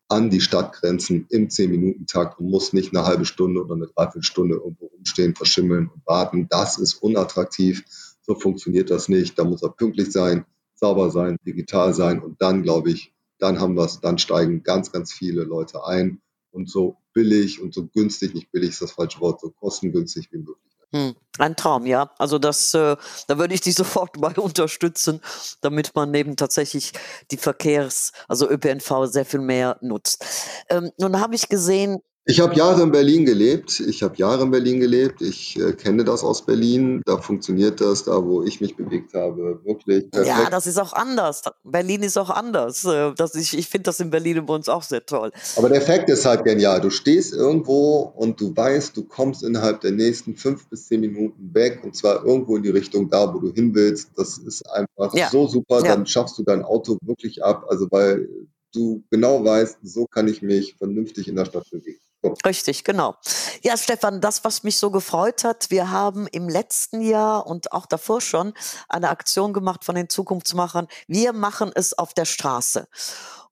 an 0.09 0.31
die 0.31 0.41
Stadtgrenzen 0.41 1.27
im 1.31 1.49
10-Minuten-Takt 1.49 2.39
und 2.39 2.49
muss 2.49 2.73
nicht 2.73 2.95
eine 2.95 3.07
halbe 3.07 3.25
Stunde 3.25 3.65
oder 3.65 3.75
eine 3.75 3.89
Dreiviertelstunde 3.89 4.57
irgendwo 4.57 4.87
rumstehen, 4.87 5.35
verschimmeln 5.35 5.89
und 5.93 6.07
warten. 6.07 6.47
Das 6.49 6.79
ist 6.79 6.95
unattraktiv. 6.95 7.85
So 8.23 8.35
funktioniert 8.35 8.91
das 8.91 9.09
nicht. 9.09 9.39
Da 9.39 9.45
muss 9.45 9.63
er 9.63 9.71
pünktlich 9.71 10.13
sein, 10.13 10.45
sauber 10.75 11.11
sein, 11.11 11.39
digital 11.45 11.95
sein 11.95 12.21
und 12.21 12.41
dann, 12.41 12.63
glaube 12.63 12.91
ich, 12.91 13.13
dann 13.39 13.61
haben 13.61 13.75
wir 13.75 13.85
es, 13.85 14.01
dann 14.01 14.19
steigen 14.19 14.63
ganz, 14.63 14.93
ganz 14.93 15.13
viele 15.13 15.45
Leute 15.45 15.85
ein 15.85 16.21
und 16.51 16.71
so 16.71 16.97
billig 17.13 17.61
und 17.61 17.75
so 17.75 17.87
günstig, 17.87 18.35
nicht 18.35 18.51
billig 18.51 18.71
ist 18.71 18.83
das 18.83 18.93
falsche 18.93 19.21
Wort, 19.21 19.41
so 19.41 19.51
kostengünstig 19.51 20.33
wie 20.33 20.39
möglich. 20.39 20.66
Hm, 20.93 21.17
ein 21.39 21.57
Traum, 21.57 21.85
ja. 21.87 22.11
Also 22.19 22.39
das, 22.39 22.73
äh, 22.75 22.97
da 23.27 23.39
würde 23.39 23.55
ich 23.55 23.61
dich 23.61 23.75
sofort 23.77 24.17
mal 24.19 24.35
unterstützen, 24.39 25.21
damit 25.61 25.95
man 25.95 26.15
eben 26.15 26.37
tatsächlich 26.37 26.93
die 27.31 27.37
Verkehrs-, 27.37 28.13
also 28.29 28.49
ÖPNV 28.49 29.07
sehr 29.07 29.25
viel 29.25 29.41
mehr 29.41 29.79
nutzt. 29.81 30.25
Ähm, 30.69 30.91
nun 30.99 31.21
habe 31.21 31.35
ich 31.35 31.49
gesehen, 31.49 32.01
ich 32.29 32.41
habe 32.41 32.57
Jahre 32.57 32.83
in 32.83 32.91
Berlin 32.91 33.25
gelebt. 33.25 33.79
Ich 33.79 34.03
habe 34.03 34.17
Jahre 34.17 34.43
in 34.43 34.51
Berlin 34.51 34.81
gelebt. 34.81 35.23
Ich 35.23 35.57
äh, 35.61 35.73
kenne 35.75 36.03
das 36.03 36.25
aus 36.25 36.45
Berlin. 36.45 37.01
Da 37.07 37.19
funktioniert 37.19 37.81
das, 37.81 38.03
da 38.03 38.25
wo 38.25 38.43
ich 38.43 38.61
mich 38.61 38.75
bewegt 38.75 39.15
habe, 39.15 39.61
wirklich 39.65 40.11
perfekt. 40.11 40.37
Ja, 40.37 40.51
das 40.51 40.67
ist 40.67 40.77
auch 40.79 40.93
anders. 40.93 41.43
Berlin 41.63 42.03
ist 42.03 42.19
auch 42.19 42.31
anders. 42.31 42.85
Äh, 42.85 43.13
das 43.15 43.37
ich 43.37 43.57
ich 43.57 43.69
finde 43.69 43.85
das 43.85 44.01
in 44.01 44.11
Berlin 44.11 44.45
bei 44.45 44.55
uns 44.55 44.69
auch 44.69 44.83
sehr 44.83 45.07
toll. 45.07 45.31
Aber 45.55 45.69
der 45.69 45.79
Effekt 45.79 46.11
ist 46.11 46.27
halt 46.27 46.45
genial. 46.45 46.81
Du 46.81 46.91
stehst 46.91 47.33
irgendwo 47.33 48.13
und 48.17 48.41
du 48.41 48.57
weißt, 48.57 48.97
du 48.97 49.05
kommst 49.05 49.45
innerhalb 49.45 49.83
der 49.83 49.93
nächsten 49.93 50.35
fünf 50.35 50.69
bis 50.69 50.89
zehn 50.89 51.01
Minuten 51.03 51.55
weg 51.55 51.83
und 51.85 51.95
zwar 51.95 52.25
irgendwo 52.25 52.57
in 52.57 52.65
die 52.65 52.71
Richtung 52.71 53.09
da, 53.09 53.33
wo 53.33 53.39
du 53.39 53.53
hin 53.53 53.73
willst. 53.73 54.11
Das 54.17 54.37
ist 54.39 54.69
einfach 54.69 55.15
ja. 55.15 55.31
so 55.31 55.47
super. 55.47 55.77
Ja. 55.85 55.95
Dann 55.95 56.07
schaffst 56.07 56.37
du 56.39 56.43
dein 56.43 56.65
Auto 56.65 56.99
wirklich 57.03 57.45
ab. 57.45 57.67
Also 57.69 57.87
weil 57.93 58.29
du 58.75 59.05
genau 59.11 59.45
weißt, 59.45 59.79
so 59.85 60.07
kann 60.07 60.27
ich 60.27 60.43
mich 60.43 60.75
vernünftig 60.75 61.29
in 61.29 61.37
der 61.37 61.45
Stadt 61.45 61.71
bewegen. 61.71 62.01
Richtig, 62.45 62.85
genau. 62.85 63.17
Ja, 63.63 63.77
Stefan, 63.77 64.21
das, 64.21 64.45
was 64.45 64.63
mich 64.63 64.79
so 64.79 64.91
gefreut 64.91 65.45
hat, 65.45 65.71
wir 65.71 65.91
haben 65.91 66.27
im 66.29 66.49
letzten 66.49 67.01
Jahr 67.01 67.47
und 67.47 67.73
auch 67.73 67.87
davor 67.87 68.21
schon 68.21 68.55
eine 68.89 69.11
Aktion 69.11 69.53
gemacht 69.53 69.85
von 69.85 69.95
den 69.95 70.09
Zukunftsmachern. 70.09 70.89
Wir 71.07 71.33
machen 71.33 71.71
es 71.75 71.97
auf 71.97 72.15
der 72.15 72.25
Straße. 72.25 72.89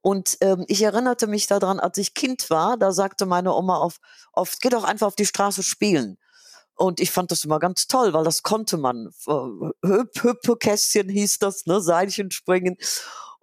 Und 0.00 0.36
ähm, 0.42 0.64
ich 0.68 0.82
erinnerte 0.82 1.26
mich 1.26 1.46
daran, 1.46 1.80
als 1.80 1.96
ich 1.96 2.12
Kind 2.12 2.50
war, 2.50 2.76
da 2.76 2.92
sagte 2.92 3.24
meine 3.24 3.54
Oma 3.54 3.78
oft, 3.78 4.00
oft, 4.32 4.60
geh 4.60 4.68
doch 4.68 4.84
einfach 4.84 5.06
auf 5.06 5.16
die 5.16 5.24
Straße 5.24 5.62
spielen. 5.62 6.18
Und 6.76 7.00
ich 7.00 7.10
fand 7.10 7.30
das 7.30 7.44
immer 7.44 7.58
ganz 7.58 7.86
toll, 7.86 8.12
weil 8.12 8.24
das 8.24 8.42
konnte 8.42 8.76
man. 8.76 9.10
Hüpp, 9.26 10.22
Hüppekästchen 10.22 11.08
hieß 11.08 11.38
das, 11.38 11.66
ne, 11.66 11.80
Seilchen 11.80 12.30
springen. 12.30 12.76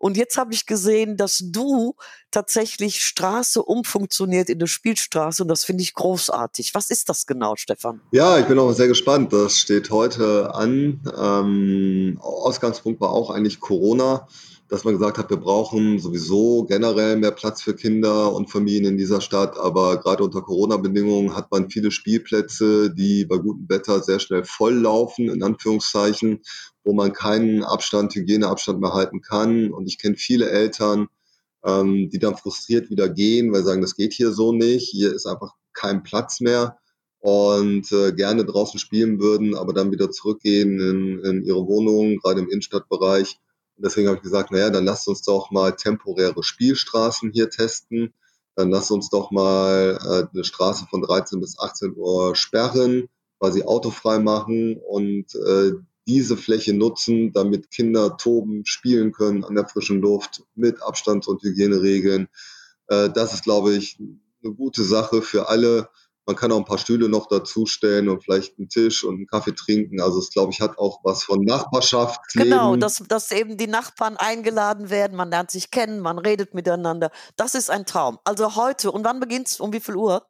Und 0.01 0.17
jetzt 0.17 0.35
habe 0.35 0.51
ich 0.51 0.65
gesehen, 0.65 1.15
dass 1.15 1.43
du 1.43 1.93
tatsächlich 2.31 3.05
Straße 3.05 3.61
umfunktioniert 3.61 4.49
in 4.49 4.57
eine 4.57 4.67
Spielstraße 4.67 5.43
und 5.43 5.47
das 5.47 5.63
finde 5.63 5.83
ich 5.83 5.93
großartig. 5.93 6.73
Was 6.73 6.89
ist 6.89 7.07
das 7.07 7.27
genau, 7.27 7.55
Stefan? 7.55 8.01
Ja, 8.11 8.39
ich 8.39 8.47
bin 8.47 8.57
auch 8.57 8.71
sehr 8.71 8.87
gespannt. 8.87 9.31
Das 9.31 9.59
steht 9.59 9.91
heute 9.91 10.55
an. 10.55 11.01
Ähm, 11.15 12.17
Ausgangspunkt 12.19 12.99
war 12.99 13.11
auch 13.11 13.29
eigentlich 13.29 13.59
Corona 13.59 14.27
dass 14.71 14.85
man 14.85 14.93
gesagt 14.93 15.17
hat, 15.17 15.29
wir 15.29 15.35
brauchen 15.35 15.99
sowieso 15.99 16.63
generell 16.63 17.17
mehr 17.17 17.31
Platz 17.31 17.61
für 17.61 17.75
Kinder 17.75 18.31
und 18.31 18.49
Familien 18.49 18.85
in 18.85 18.97
dieser 18.97 19.19
Stadt. 19.19 19.57
Aber 19.57 19.99
gerade 19.99 20.23
unter 20.23 20.41
Corona-Bedingungen 20.41 21.35
hat 21.35 21.51
man 21.51 21.69
viele 21.69 21.91
Spielplätze, 21.91 22.89
die 22.89 23.25
bei 23.25 23.35
gutem 23.35 23.67
Wetter 23.67 24.01
sehr 24.01 24.21
schnell 24.21 24.45
volllaufen, 24.45 25.27
in 25.27 25.43
Anführungszeichen, 25.43 26.39
wo 26.83 26.93
man 26.93 27.13
keinen 27.13 27.63
Abstand, 27.63 28.15
Hygieneabstand 28.15 28.79
mehr 28.79 28.93
halten 28.93 29.21
kann. 29.21 29.71
Und 29.71 29.87
ich 29.87 29.97
kenne 29.97 30.15
viele 30.15 30.49
Eltern, 30.49 31.07
ähm, 31.63 32.09
die 32.09 32.19
dann 32.19 32.37
frustriert 32.37 32.89
wieder 32.89 33.09
gehen, 33.09 33.51
weil 33.51 33.61
sie 33.61 33.67
sagen, 33.67 33.81
das 33.81 33.95
geht 33.95 34.13
hier 34.13 34.31
so 34.31 34.51
nicht. 34.51 34.89
Hier 34.89 35.13
ist 35.13 35.27
einfach 35.27 35.53
kein 35.73 36.03
Platz 36.03 36.41
mehr 36.41 36.77
und 37.19 37.91
äh, 37.91 38.13
gerne 38.13 38.45
draußen 38.45 38.79
spielen 38.79 39.19
würden, 39.19 39.55
aber 39.55 39.73
dann 39.73 39.91
wieder 39.91 40.09
zurückgehen 40.09 40.79
in, 40.79 41.19
in 41.23 41.43
ihre 41.43 41.67
Wohnung, 41.67 42.17
gerade 42.17 42.41
im 42.41 42.49
Innenstadtbereich 42.49 43.39
deswegen 43.81 44.07
habe 44.07 44.17
ich 44.17 44.23
gesagt, 44.23 44.51
naja, 44.51 44.69
dann 44.69 44.85
lasst 44.85 45.07
uns 45.07 45.21
doch 45.21 45.51
mal 45.51 45.75
temporäre 45.75 46.43
Spielstraßen 46.43 47.31
hier 47.31 47.49
testen. 47.49 48.13
Dann 48.55 48.69
lasst 48.69 48.91
uns 48.91 49.09
doch 49.09 49.31
mal 49.31 49.97
äh, 50.01 50.27
eine 50.33 50.43
Straße 50.43 50.85
von 50.89 51.01
13 51.01 51.39
bis 51.39 51.57
18 51.57 51.95
Uhr 51.95 52.35
sperren, 52.35 53.07
quasi 53.39 53.63
autofrei 53.63 54.19
machen 54.19 54.77
und 54.77 55.33
äh, 55.35 55.71
diese 56.11 56.35
Fläche 56.35 56.73
nutzen, 56.73 57.31
damit 57.31 57.71
Kinder 57.71 58.17
toben, 58.17 58.65
spielen 58.65 59.13
können 59.13 59.45
an 59.45 59.55
der 59.55 59.65
frischen 59.65 60.01
Luft 60.01 60.43
mit 60.55 60.81
Abstands- 60.83 61.27
und 61.27 61.41
Hygieneregeln. 61.41 62.27
Äh, 62.87 63.09
das 63.09 63.33
ist, 63.33 63.43
glaube 63.43 63.73
ich, 63.73 63.97
eine 64.43 64.53
gute 64.53 64.83
Sache 64.83 65.21
für 65.21 65.47
alle. 65.47 65.87
Man 66.25 66.35
kann 66.35 66.51
auch 66.51 66.57
ein 66.57 66.65
paar 66.65 66.77
Stühle 66.77 67.07
noch 67.07 67.27
dazustellen 67.27 68.09
und 68.09 68.23
vielleicht 68.25 68.59
einen 68.59 68.67
Tisch 68.67 69.05
und 69.05 69.15
einen 69.15 69.27
Kaffee 69.27 69.55
trinken. 69.55 70.01
Also 70.01 70.19
es, 70.19 70.31
glaube 70.31 70.51
ich, 70.51 70.59
hat 70.59 70.77
auch 70.77 70.99
was 71.03 71.23
von 71.23 71.45
Nachbarschaft. 71.45 72.19
Genau, 72.33 72.75
dass, 72.75 73.01
dass 73.07 73.31
eben 73.31 73.55
die 73.55 73.67
Nachbarn 73.67 74.17
eingeladen 74.17 74.89
werden, 74.89 75.15
man 75.15 75.29
lernt 75.29 75.49
sich 75.49 75.71
kennen, 75.71 76.01
man 76.01 76.19
redet 76.19 76.53
miteinander. 76.53 77.09
Das 77.37 77.55
ist 77.55 77.69
ein 77.69 77.85
Traum. 77.85 78.19
Also 78.25 78.57
heute, 78.57 78.91
und 78.91 79.05
wann 79.05 79.21
beginnt 79.21 79.47
es? 79.47 79.61
Um 79.61 79.71
wie 79.71 79.79
viel 79.79 79.95
Uhr? 79.95 80.27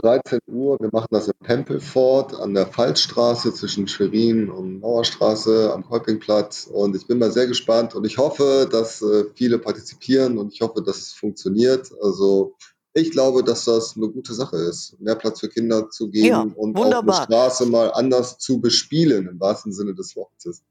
13 0.00 0.40
Uhr. 0.46 0.78
Wir 0.80 0.90
machen 0.92 1.08
das 1.10 1.28
im 1.28 1.46
Tempelfort 1.46 2.34
an 2.34 2.54
der 2.54 2.66
Pfalzstraße 2.66 3.52
zwischen 3.54 3.88
Schwerin 3.88 4.50
und 4.50 4.80
Mauerstraße 4.80 5.72
am 5.72 5.84
Kolpingplatz. 5.84 6.68
Und 6.72 6.96
ich 6.96 7.06
bin 7.06 7.18
mal 7.18 7.32
sehr 7.32 7.46
gespannt 7.46 7.94
und 7.94 8.04
ich 8.04 8.18
hoffe, 8.18 8.68
dass 8.70 9.02
äh, 9.02 9.24
viele 9.34 9.58
partizipieren 9.58 10.38
und 10.38 10.52
ich 10.52 10.60
hoffe, 10.60 10.82
dass 10.82 10.98
es 10.98 11.12
funktioniert. 11.12 11.90
Also 12.02 12.54
ich 12.92 13.10
glaube, 13.10 13.44
dass 13.44 13.64
das 13.64 13.96
eine 13.96 14.08
gute 14.08 14.32
Sache 14.32 14.56
ist, 14.56 14.98
mehr 15.00 15.16
Platz 15.16 15.40
für 15.40 15.48
Kinder 15.48 15.90
zu 15.90 16.08
geben 16.08 16.26
ja, 16.26 16.40
und 16.40 16.76
wunderbar. 16.76 17.14
auch 17.14 17.18
eine 17.18 17.26
Straße 17.26 17.66
mal 17.66 17.92
anders 17.92 18.38
zu 18.38 18.60
bespielen, 18.60 19.28
im 19.28 19.38
wahrsten 19.38 19.72
Sinne 19.72 19.94
des 19.94 20.16
Wortes. 20.16 20.62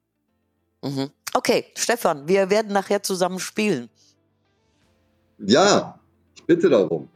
Mhm. 0.84 1.10
Okay, 1.34 1.66
Stefan, 1.76 2.28
wir 2.28 2.50
werden 2.50 2.74
nachher 2.74 3.04
zusammen 3.04 3.40
spielen. 3.40 3.90
Ja, 5.38 6.00
ich 6.36 6.44
bitte 6.46 6.70
darum. 6.70 7.10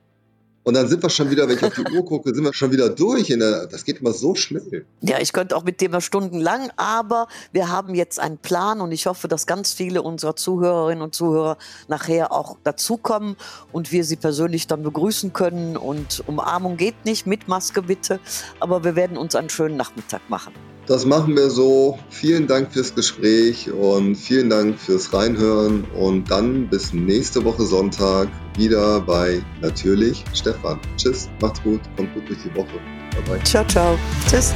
Und 0.69 0.75
dann 0.75 0.87
sind 0.87 1.01
wir 1.01 1.09
schon 1.09 1.31
wieder, 1.31 1.49
wenn 1.49 1.57
ich 1.57 1.63
auf 1.63 1.73
die 1.73 1.81
Uhr 1.81 2.05
gucke, 2.05 2.31
sind 2.31 2.43
wir 2.43 2.53
schon 2.53 2.71
wieder 2.71 2.89
durch. 2.89 3.25
Der, 3.25 3.65
das 3.65 3.83
geht 3.83 4.01
immer 4.01 4.13
so 4.13 4.35
schnell. 4.35 4.85
Ja, 5.01 5.17
ich 5.19 5.33
könnte 5.33 5.57
auch 5.57 5.63
mit 5.63 5.81
dem 5.81 5.99
stundenlang, 5.99 6.69
aber 6.75 7.27
wir 7.51 7.69
haben 7.69 7.95
jetzt 7.95 8.19
einen 8.19 8.37
Plan 8.37 8.79
und 8.79 8.91
ich 8.91 9.07
hoffe, 9.07 9.27
dass 9.27 9.47
ganz 9.47 9.73
viele 9.73 10.03
unserer 10.03 10.35
Zuhörerinnen 10.35 11.01
und 11.01 11.15
Zuhörer 11.15 11.57
nachher 11.87 12.31
auch 12.31 12.55
dazukommen 12.63 13.35
und 13.71 13.91
wir 13.91 14.03
sie 14.03 14.15
persönlich 14.15 14.67
dann 14.67 14.83
begrüßen 14.83 15.33
können. 15.33 15.75
Und 15.75 16.23
Umarmung 16.27 16.77
geht 16.77 17.03
nicht, 17.03 17.25
mit 17.25 17.47
Maske 17.47 17.81
bitte, 17.81 18.19
aber 18.59 18.83
wir 18.83 18.95
werden 18.95 19.17
uns 19.17 19.33
einen 19.33 19.49
schönen 19.49 19.75
Nachmittag 19.75 20.21
machen. 20.29 20.53
Das 20.89 21.05
machen 21.05 21.35
wir 21.35 21.51
so. 21.51 21.99
Vielen 22.09 22.47
Dank 22.47 22.73
fürs 22.73 22.95
Gespräch 22.95 23.71
und 23.71 24.15
vielen 24.15 24.49
Dank 24.49 24.79
fürs 24.79 25.13
Reinhören. 25.13 25.83
Und 25.95 26.31
dann 26.31 26.67
bis 26.67 26.93
nächste 26.93 27.45
Woche 27.45 27.63
Sonntag 27.63 28.27
wieder 28.57 28.99
bei 28.99 29.39
Natürlich 29.61 30.25
Stefan. 30.33 30.79
Tschüss, 30.97 31.29
macht's 31.41 31.61
gut, 31.61 31.79
kommt 31.95 32.11
gut 32.15 32.27
durch 32.27 32.39
die 32.43 32.55
Woche. 32.55 32.79
Bye 33.11 33.21
bye. 33.27 33.43
Ciao, 33.43 33.63
ciao. 33.67 33.99
Tschüss. 34.27 34.55